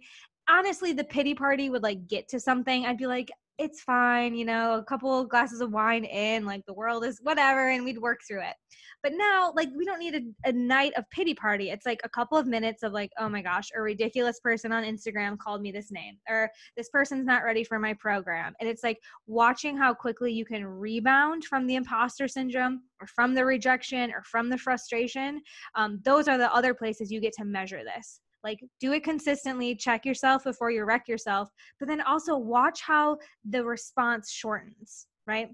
honestly, 0.49 0.93
the 0.93 1.03
pity 1.03 1.35
party 1.35 1.69
would 1.69 1.83
like 1.83 2.07
get 2.07 2.27
to 2.29 2.39
something. 2.39 2.85
I'd 2.85 2.97
be 2.97 3.07
like, 3.07 3.29
it's 3.59 3.81
fine, 3.81 4.35
you 4.35 4.45
know, 4.45 4.75
a 4.75 4.83
couple 4.83 5.25
glasses 5.25 5.59
of 5.59 5.71
wine 5.71 6.05
in, 6.05 6.45
like 6.45 6.65
the 6.65 6.73
world 6.73 7.03
is 7.03 7.19
whatever, 7.21 7.69
and 7.69 7.83
we'd 7.83 7.97
work 7.97 8.21
through 8.25 8.41
it. 8.41 8.55
But 9.03 9.13
now, 9.15 9.51
like, 9.53 9.67
we 9.75 9.83
don't 9.83 9.99
need 9.99 10.15
a, 10.15 10.49
a, 10.49 10.51
night 10.53 10.93
of 10.95 11.03
pity 11.11 11.33
party. 11.33 11.69
It's 11.69 11.85
like 11.85 11.99
a 12.05 12.09
couple 12.09 12.37
of 12.37 12.47
minutes 12.47 12.83
of 12.83 12.93
like, 12.93 13.11
oh 13.19 13.27
my 13.27 13.41
gosh, 13.41 13.67
a 13.75 13.81
ridiculous 13.81 14.39
person 14.39 14.71
on 14.71 14.85
Instagram 14.85 15.37
called 15.37 15.61
me 15.61 15.73
this 15.73 15.91
name, 15.91 16.15
or 16.29 16.49
this 16.77 16.89
person's 16.89 17.25
not 17.25 17.43
ready 17.43 17.65
for 17.65 17.79
my 17.79 17.93
program. 17.95 18.53
And 18.61 18.69
it's 18.69 18.83
like 18.83 18.97
watching 19.27 19.75
how 19.75 19.93
quickly 19.93 20.31
you 20.31 20.45
can 20.45 20.65
rebound 20.65 21.43
from 21.43 21.67
the 21.67 21.75
imposter 21.75 22.29
syndrome, 22.29 22.83
or 23.01 23.07
from 23.07 23.33
the 23.33 23.43
rejection, 23.43 24.09
or 24.11 24.23
from 24.23 24.49
the 24.49 24.57
frustration. 24.57 25.41
Um, 25.75 25.99
those 26.05 26.29
are 26.29 26.37
the 26.37 26.53
other 26.53 26.73
places 26.73 27.11
you 27.11 27.19
get 27.19 27.33
to 27.33 27.45
measure 27.45 27.83
this 27.83 28.21
like 28.43 28.59
do 28.79 28.93
it 28.93 29.03
consistently 29.03 29.75
check 29.75 30.05
yourself 30.05 30.43
before 30.43 30.71
you 30.71 30.83
wreck 30.85 31.07
yourself 31.07 31.49
but 31.79 31.87
then 31.87 32.01
also 32.01 32.37
watch 32.37 32.81
how 32.81 33.17
the 33.49 33.63
response 33.63 34.31
shortens 34.31 35.07
right? 35.27 35.49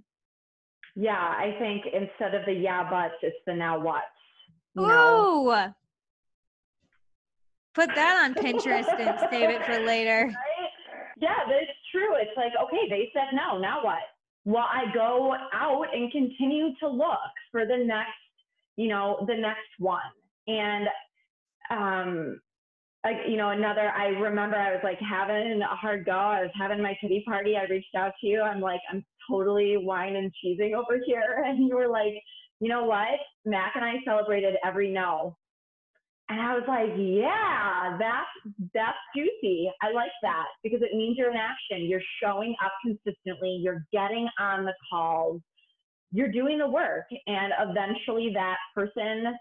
Yeah 0.96 1.18
i 1.18 1.56
think 1.60 1.86
instead 1.86 2.34
of 2.34 2.46
the 2.46 2.54
yeah 2.54 2.90
buts 2.90 3.16
it's 3.22 3.36
the 3.46 3.54
now 3.54 3.80
what? 3.80 4.04
Oh 4.78 5.74
put 7.76 7.94
that 7.94 8.24
on 8.24 8.34
pinterest 8.34 9.00
and 9.00 9.20
save 9.30 9.50
it 9.50 9.64
for 9.66 9.80
later. 9.86 10.32
Right? 11.18 11.22
yeah 11.22 11.46
that's 11.48 11.72
true. 11.94 12.16
It's 12.16 12.36
like 12.36 12.52
okay 12.64 12.90
they 12.90 13.10
said 13.14 13.28
no 13.34 13.60
now 13.60 13.84
what? 13.84 14.00
Well 14.46 14.66
i 14.72 14.86
go 14.94 15.36
out 15.54 15.86
and 15.94 16.12
continue 16.12 16.70
to 16.80 16.88
look 16.88 17.34
for 17.52 17.66
the 17.66 17.78
next 17.78 18.12
you 18.78 18.88
know 18.88 19.26
the 19.28 19.36
next 19.36 19.72
one. 19.80 20.02
And 20.48 20.88
um 21.70 22.40
like 23.06 23.18
you 23.28 23.38
know 23.38 23.52
another 23.52 23.92
i 23.96 24.08
remember 24.08 24.58
i 24.58 24.72
was 24.72 24.82
like 24.84 25.00
having 25.00 25.62
a 25.62 25.76
hard 25.76 26.06
go. 26.06 26.12
I 26.12 26.42
was 26.42 26.52
having 26.60 26.82
my 26.82 26.98
pity 27.00 27.24
party. 27.26 27.56
I 27.56 27.66
reached 27.72 27.96
out 27.96 28.14
to 28.20 28.28
you. 28.28 28.42
I'm 28.42 28.60
like 28.60 28.82
i'm 28.92 29.06
totally 29.30 29.78
wine 29.78 30.16
and 30.16 30.32
cheesing 30.44 30.74
over 30.74 31.00
here. 31.06 31.44
And 31.46 31.68
you 31.68 31.76
were 31.76 31.88
like 31.88 32.14
you 32.60 32.70
know 32.70 32.84
what? 32.84 33.20
Mac 33.46 33.74
and 33.76 33.86
i 33.86 33.94
celebrated 34.06 34.56
every 34.66 34.92
no. 34.92 35.38
And 36.30 36.42
i 36.42 36.56
was 36.56 36.64
like 36.68 36.90
yeah 36.98 37.98
that's 38.00 38.56
that's 38.74 38.98
juicy. 39.16 39.72
I 39.84 39.92
like 39.92 40.16
that 40.24 40.48
because 40.64 40.82
it 40.82 40.96
means 40.98 41.16
you're 41.18 41.32
in 41.32 41.38
action. 41.38 41.88
You're 41.88 42.02
showing 42.24 42.56
up 42.66 42.74
consistently. 42.84 43.60
You're 43.62 43.86
getting 43.94 44.28
on 44.40 44.66
the 44.66 44.74
calls. 44.90 45.42
You're 46.12 46.32
doing 46.32 46.58
the 46.58 46.68
work. 46.68 47.06
And 47.28 47.54
eventually 47.60 48.32
that 48.34 48.58
person 48.74 49.36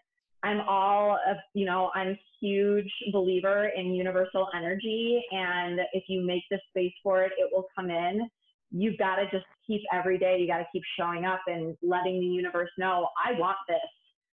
I'm 0.45 0.61
all 0.69 1.19
of, 1.27 1.39
you 1.55 1.65
know, 1.65 1.91
I'm 1.95 2.19
huge 2.39 2.91
believer 3.13 3.71
in 3.75 3.95
universal 3.95 4.49
energy. 4.55 5.25
And 5.33 5.81
if 5.95 6.05
you 6.07 6.21
make 6.21 6.43
the 6.51 6.59
space 6.69 6.93
for 7.03 7.23
it, 7.23 7.33
it 7.39 7.49
will 7.51 7.67
come 7.75 7.91
in. 7.91 8.29
You've 8.71 8.99
got 8.99 9.17
to 9.17 9.25
just 9.31 9.47
keep 9.67 9.81
every 9.91 10.19
day, 10.19 10.39
you 10.39 10.47
got 10.47 10.59
to 10.59 10.67
keep 10.71 10.83
showing 10.99 11.25
up 11.25 11.41
and 11.47 11.75
letting 11.83 12.21
the 12.21 12.27
universe 12.27 12.69
know, 12.77 13.09
I 13.25 13.39
want 13.39 13.57
this. 13.69 13.79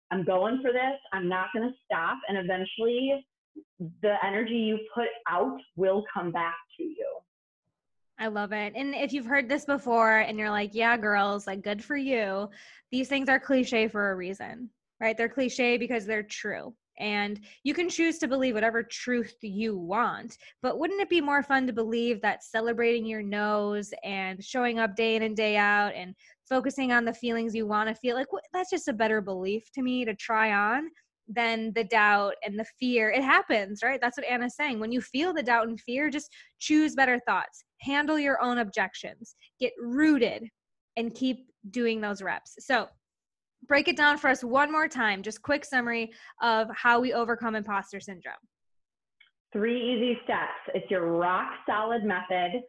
I'm 0.09 0.23
going 0.23 0.61
for 0.63 0.71
this. 0.71 0.97
I'm 1.13 1.29
not 1.29 1.49
going 1.53 1.69
to 1.69 1.75
stop. 1.85 2.17
And 2.27 2.39
eventually, 2.39 3.23
the 4.01 4.15
energy 4.25 4.55
you 4.55 4.79
put 4.95 5.09
out 5.29 5.59
will 5.75 6.03
come 6.11 6.31
back 6.31 6.55
to 6.77 6.83
you. 6.83 7.05
I 8.17 8.27
love 8.27 8.51
it. 8.51 8.73
And 8.75 8.95
if 8.95 9.13
you've 9.13 9.27
heard 9.27 9.47
this 9.47 9.65
before 9.65 10.17
and 10.17 10.39
you're 10.39 10.49
like, 10.49 10.71
yeah, 10.73 10.97
girls, 10.97 11.45
like, 11.45 11.61
good 11.61 11.83
for 11.83 11.95
you, 11.95 12.49
these 12.91 13.07
things 13.07 13.29
are 13.29 13.39
cliche 13.39 13.87
for 13.87 14.09
a 14.11 14.15
reason 14.15 14.71
right? 14.99 15.17
They're 15.17 15.29
cliche 15.29 15.77
because 15.77 16.05
they're 16.05 16.23
true. 16.23 16.73
And 16.99 17.39
you 17.63 17.73
can 17.73 17.87
choose 17.87 18.17
to 18.19 18.27
believe 18.27 18.55
whatever 18.55 18.83
truth 18.83 19.35
you 19.41 19.77
want. 19.77 20.37
But 20.61 20.79
wouldn't 20.79 20.99
it 21.01 21.09
be 21.09 21.21
more 21.21 21.41
fun 21.41 21.65
to 21.67 21.73
believe 21.73 22.21
that 22.21 22.43
celebrating 22.43 23.05
your 23.05 23.23
noes 23.23 23.93
and 24.03 24.43
showing 24.43 24.79
up 24.79 24.97
day 24.97 25.15
in 25.15 25.23
and 25.23 25.35
day 25.35 25.55
out 25.55 25.93
and 25.95 26.13
focusing 26.49 26.91
on 26.91 27.05
the 27.05 27.13
feelings 27.13 27.55
you 27.55 27.65
want 27.65 27.87
to 27.87 27.95
feel 27.95 28.15
like 28.15 28.27
that's 28.51 28.69
just 28.69 28.89
a 28.89 28.93
better 28.93 29.21
belief 29.21 29.71
to 29.75 29.81
me 29.81 30.03
to 30.03 30.13
try 30.15 30.51
on 30.51 30.89
than 31.29 31.71
the 31.73 31.83
doubt 31.83 32.33
and 32.43 32.59
the 32.59 32.65
fear. 32.79 33.11
It 33.11 33.23
happens, 33.23 33.81
right? 33.83 33.99
That's 34.01 34.17
what 34.17 34.25
Anna's 34.25 34.55
saying. 34.55 34.79
When 34.79 34.91
you 34.91 34.99
feel 34.99 35.33
the 35.33 35.43
doubt 35.43 35.67
and 35.67 35.79
fear, 35.79 36.09
just 36.09 36.29
choose 36.59 36.95
better 36.95 37.19
thoughts, 37.19 37.63
handle 37.79 38.17
your 38.17 38.41
own 38.41 38.57
objections, 38.57 39.35
get 39.59 39.71
rooted, 39.79 40.49
and 40.97 41.13
keep 41.13 41.45
doing 41.69 42.01
those 42.01 42.21
reps. 42.21 42.55
So, 42.59 42.87
break 43.67 43.87
it 43.87 43.97
down 43.97 44.17
for 44.17 44.29
us 44.29 44.43
one 44.43 44.71
more 44.71 44.87
time. 44.87 45.21
Just 45.21 45.41
quick 45.41 45.65
summary 45.65 46.11
of 46.41 46.67
how 46.75 46.99
we 46.99 47.13
overcome 47.13 47.55
imposter 47.55 47.99
syndrome. 47.99 48.35
Three 49.51 49.81
easy 49.81 50.19
steps. 50.23 50.75
It's 50.75 50.89
your 50.91 51.17
rock 51.17 51.51
solid 51.67 52.03
method. 52.03 52.61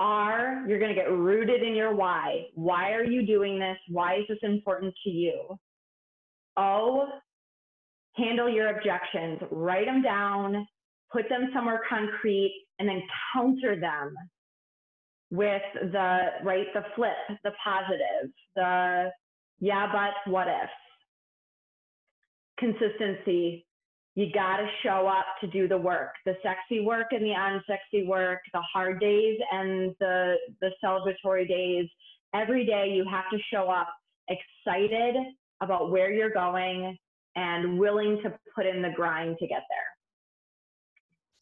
R, 0.00 0.64
you're 0.66 0.78
going 0.78 0.94
to 0.94 1.00
get 1.00 1.10
rooted 1.10 1.62
in 1.62 1.74
your 1.74 1.94
why. 1.94 2.46
Why 2.54 2.92
are 2.92 3.04
you 3.04 3.26
doing 3.26 3.58
this? 3.58 3.76
Why 3.88 4.16
is 4.16 4.24
this 4.28 4.38
important 4.42 4.94
to 5.04 5.10
you? 5.10 5.58
O, 6.56 7.06
handle 8.16 8.48
your 8.48 8.76
objections, 8.76 9.40
write 9.50 9.86
them 9.86 10.02
down, 10.02 10.66
put 11.12 11.28
them 11.28 11.50
somewhere 11.54 11.82
concrete, 11.88 12.66
and 12.78 12.88
then 12.88 13.02
counter 13.32 13.78
them 13.78 14.14
with 15.30 15.62
the 15.74 16.18
right, 16.42 16.66
the 16.74 16.82
flip, 16.96 17.38
the 17.44 17.52
positive, 17.62 18.30
the 18.56 19.10
yeah, 19.60 19.86
but 19.92 20.30
what 20.30 20.48
if? 20.48 20.70
Consistency. 22.58 23.66
You 24.16 24.32
got 24.32 24.56
to 24.56 24.66
show 24.82 25.06
up 25.06 25.26
to 25.40 25.46
do 25.46 25.68
the 25.68 25.78
work, 25.78 26.10
the 26.26 26.34
sexy 26.42 26.84
work 26.84 27.06
and 27.12 27.22
the 27.22 27.30
unsexy 27.30 28.06
work, 28.06 28.40
the 28.52 28.60
hard 28.60 29.00
days 29.00 29.38
and 29.52 29.94
the 30.00 30.34
the 30.60 30.70
celebratory 30.84 31.46
days. 31.46 31.88
Every 32.34 32.66
day 32.66 32.90
you 32.92 33.04
have 33.08 33.30
to 33.30 33.38
show 33.52 33.70
up 33.70 33.88
excited 34.28 35.14
about 35.62 35.90
where 35.90 36.12
you're 36.12 36.32
going 36.32 36.98
and 37.36 37.78
willing 37.78 38.20
to 38.22 38.32
put 38.54 38.66
in 38.66 38.82
the 38.82 38.90
grind 38.96 39.36
to 39.38 39.46
get 39.46 39.62
there. 39.68 39.99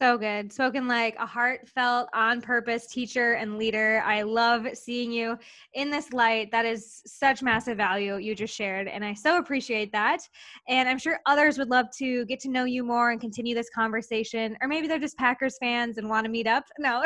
So 0.01 0.17
good. 0.17 0.53
Spoken 0.53 0.87
like 0.87 1.17
a 1.19 1.27
heartfelt, 1.27 2.09
on 2.15 2.41
purpose 2.41 2.87
teacher 2.87 3.33
and 3.33 3.59
leader. 3.59 4.01
I 4.07 4.23
love 4.23 4.69
seeing 4.75 5.11
you 5.11 5.37
in 5.75 5.91
this 5.91 6.13
light. 6.13 6.53
That 6.53 6.65
is 6.65 7.03
such 7.05 7.43
massive 7.43 7.77
value 7.79 8.17
you 8.17 8.37
just 8.37 8.55
shared. 8.55 8.87
And 8.87 9.05
I 9.05 9.13
so 9.13 9.39
appreciate 9.39 9.91
that. 9.91 10.21
And 10.69 10.89
I'm 10.89 10.99
sure 10.99 11.19
others 11.27 11.59
would 11.59 11.69
love 11.69 11.87
to 11.99 12.25
get 12.27 12.39
to 12.41 12.49
know 12.49 12.65
you 12.65 12.85
more 12.85 13.11
and 13.11 13.21
continue 13.21 13.57
this 13.57 13.71
conversation. 13.71 14.57
Or 14.63 14.69
maybe 14.69 14.87
they're 14.87 15.01
just 15.01 15.19
Packers 15.19 15.57
fans 15.59 15.99
and 15.99 16.09
want 16.09 16.27
to 16.27 16.31
meet 16.31 16.47
up. 16.47 16.63
No. 16.79 17.03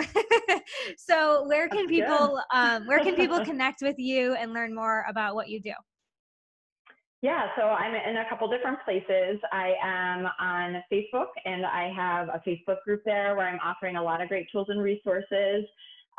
so 0.99 1.49
where 1.49 1.69
can 1.69 1.87
people 1.89 2.43
um, 2.53 2.87
where 2.87 3.03
can 3.03 3.15
people 3.15 3.41
connect 3.45 3.81
with 3.81 3.99
you 3.99 4.35
and 4.35 4.53
learn 4.53 4.75
more 4.75 5.07
about 5.09 5.35
what 5.35 5.49
you 5.49 5.61
do? 5.61 5.73
Yeah, 7.23 7.47
so 7.57 7.63
I'm 7.63 7.95
in 7.95 8.17
a 8.17 8.29
couple 8.29 8.49
different 8.49 8.81
places. 8.85 9.39
I 9.53 9.75
am 9.81 10.27
on 10.41 10.83
Facebook 10.93 11.29
and 11.45 11.65
I 11.65 11.93
have 11.95 12.29
a 12.29 12.43
Facebook 12.45 12.83
group 12.85 13.03
there 13.05 13.37
where 13.37 13.49
I'm 13.49 13.61
offering 13.65 13.95
a 13.95 14.03
lot 14.03 14.21
of 14.21 14.29
great 14.29 14.49
tools 14.51 14.67
and 14.71 14.83
resources. 14.83 15.65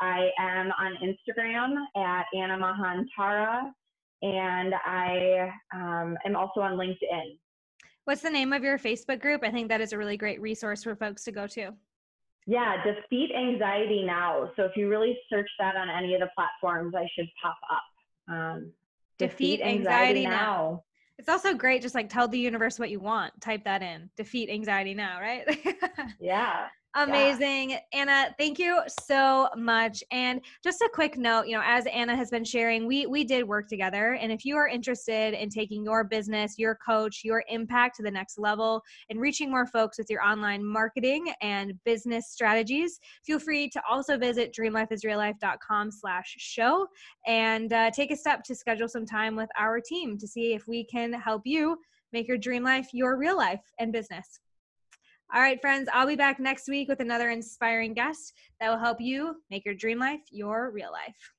I 0.00 0.30
am 0.38 0.72
on 0.80 0.96
Instagram 1.02 1.74
at 1.94 2.24
Anna 2.34 2.56
Mahantara 2.56 3.70
and 4.22 4.74
I 4.74 5.50
um, 5.74 6.16
am 6.24 6.36
also 6.36 6.60
on 6.60 6.78
LinkedIn. 6.78 7.38
What's 8.06 8.22
the 8.22 8.30
name 8.30 8.54
of 8.54 8.64
your 8.64 8.78
Facebook 8.78 9.20
group? 9.20 9.42
I 9.44 9.50
think 9.50 9.68
that 9.68 9.82
is 9.82 9.92
a 9.92 9.98
really 9.98 10.16
great 10.16 10.40
resource 10.40 10.82
for 10.82 10.96
folks 10.96 11.22
to 11.24 11.32
go 11.32 11.46
to. 11.48 11.72
Yeah, 12.46 12.82
Defeat 12.82 13.30
Anxiety 13.36 14.04
Now. 14.04 14.50
So 14.56 14.64
if 14.64 14.72
you 14.74 14.88
really 14.88 15.18
search 15.28 15.48
that 15.58 15.76
on 15.76 15.90
any 15.90 16.14
of 16.14 16.20
the 16.20 16.30
platforms, 16.34 16.94
I 16.96 17.06
should 17.14 17.28
pop 17.42 17.56
up. 17.70 18.34
Um, 18.34 18.72
Defeat, 19.18 19.58
Defeat 19.58 19.62
Anxiety, 19.62 20.24
Anxiety 20.24 20.24
now. 20.24 20.30
now. 20.30 20.84
It's 21.18 21.28
also 21.28 21.54
great 21.54 21.82
just 21.82 21.94
like 21.94 22.08
tell 22.08 22.28
the 22.28 22.38
universe 22.38 22.78
what 22.78 22.90
you 22.90 23.00
want. 23.00 23.40
Type 23.40 23.64
that 23.64 23.82
in. 23.82 24.10
Defeat 24.16 24.50
anxiety 24.50 24.94
now, 24.94 25.20
right? 25.20 25.44
yeah. 26.20 26.66
Amazing. 26.96 27.70
Yeah. 27.70 27.78
Anna, 27.92 28.34
thank 28.38 28.58
you 28.58 28.80
so 29.00 29.48
much. 29.56 30.04
And 30.12 30.40
just 30.62 30.80
a 30.80 30.88
quick 30.92 31.18
note, 31.18 31.46
you 31.46 31.56
know, 31.56 31.62
as 31.64 31.86
Anna 31.86 32.14
has 32.14 32.30
been 32.30 32.44
sharing, 32.44 32.86
we 32.86 33.06
we 33.06 33.24
did 33.24 33.46
work 33.46 33.68
together 33.68 34.14
and 34.14 34.30
if 34.30 34.44
you 34.44 34.56
are 34.56 34.68
interested 34.68 35.34
in 35.34 35.48
taking 35.50 35.82
your 35.82 36.04
business, 36.04 36.56
your 36.56 36.76
coach, 36.76 37.22
your 37.24 37.42
impact 37.48 37.96
to 37.96 38.04
the 38.04 38.10
next 38.10 38.38
level 38.38 38.80
and 39.10 39.20
reaching 39.20 39.50
more 39.50 39.66
folks 39.66 39.98
with 39.98 40.08
your 40.08 40.22
online 40.22 40.64
marketing 40.64 41.32
and 41.42 41.72
business 41.84 42.30
strategies, 42.30 43.00
feel 43.24 43.40
free 43.40 43.68
to 43.70 43.82
also 43.90 44.16
visit 44.16 44.54
dreamlifeisreallife.com 44.56 45.90
slash 45.90 46.36
show 46.38 46.86
and 47.26 47.72
uh, 47.72 47.90
take 47.90 48.12
a 48.12 48.16
step 48.16 48.44
to 48.44 48.54
schedule 48.54 48.88
some 48.88 49.04
time 49.04 49.34
with 49.34 49.50
our 49.58 49.80
team 49.80 50.16
to 50.16 50.28
see 50.28 50.54
if 50.54 50.68
we 50.68 50.84
can 50.84 51.12
help 51.12 51.42
you 51.44 51.76
make 52.12 52.28
your 52.28 52.38
dream 52.38 52.62
life 52.62 52.88
your 52.92 53.16
real 53.16 53.36
life 53.36 53.62
and 53.80 53.92
business. 53.92 54.38
All 55.34 55.40
right, 55.40 55.60
friends, 55.60 55.88
I'll 55.92 56.06
be 56.06 56.14
back 56.14 56.38
next 56.38 56.68
week 56.68 56.86
with 56.86 57.00
another 57.00 57.30
inspiring 57.30 57.92
guest 57.92 58.34
that 58.60 58.70
will 58.70 58.78
help 58.78 59.00
you 59.00 59.42
make 59.50 59.64
your 59.64 59.74
dream 59.74 59.98
life 59.98 60.20
your 60.30 60.70
real 60.70 60.92
life. 60.92 61.34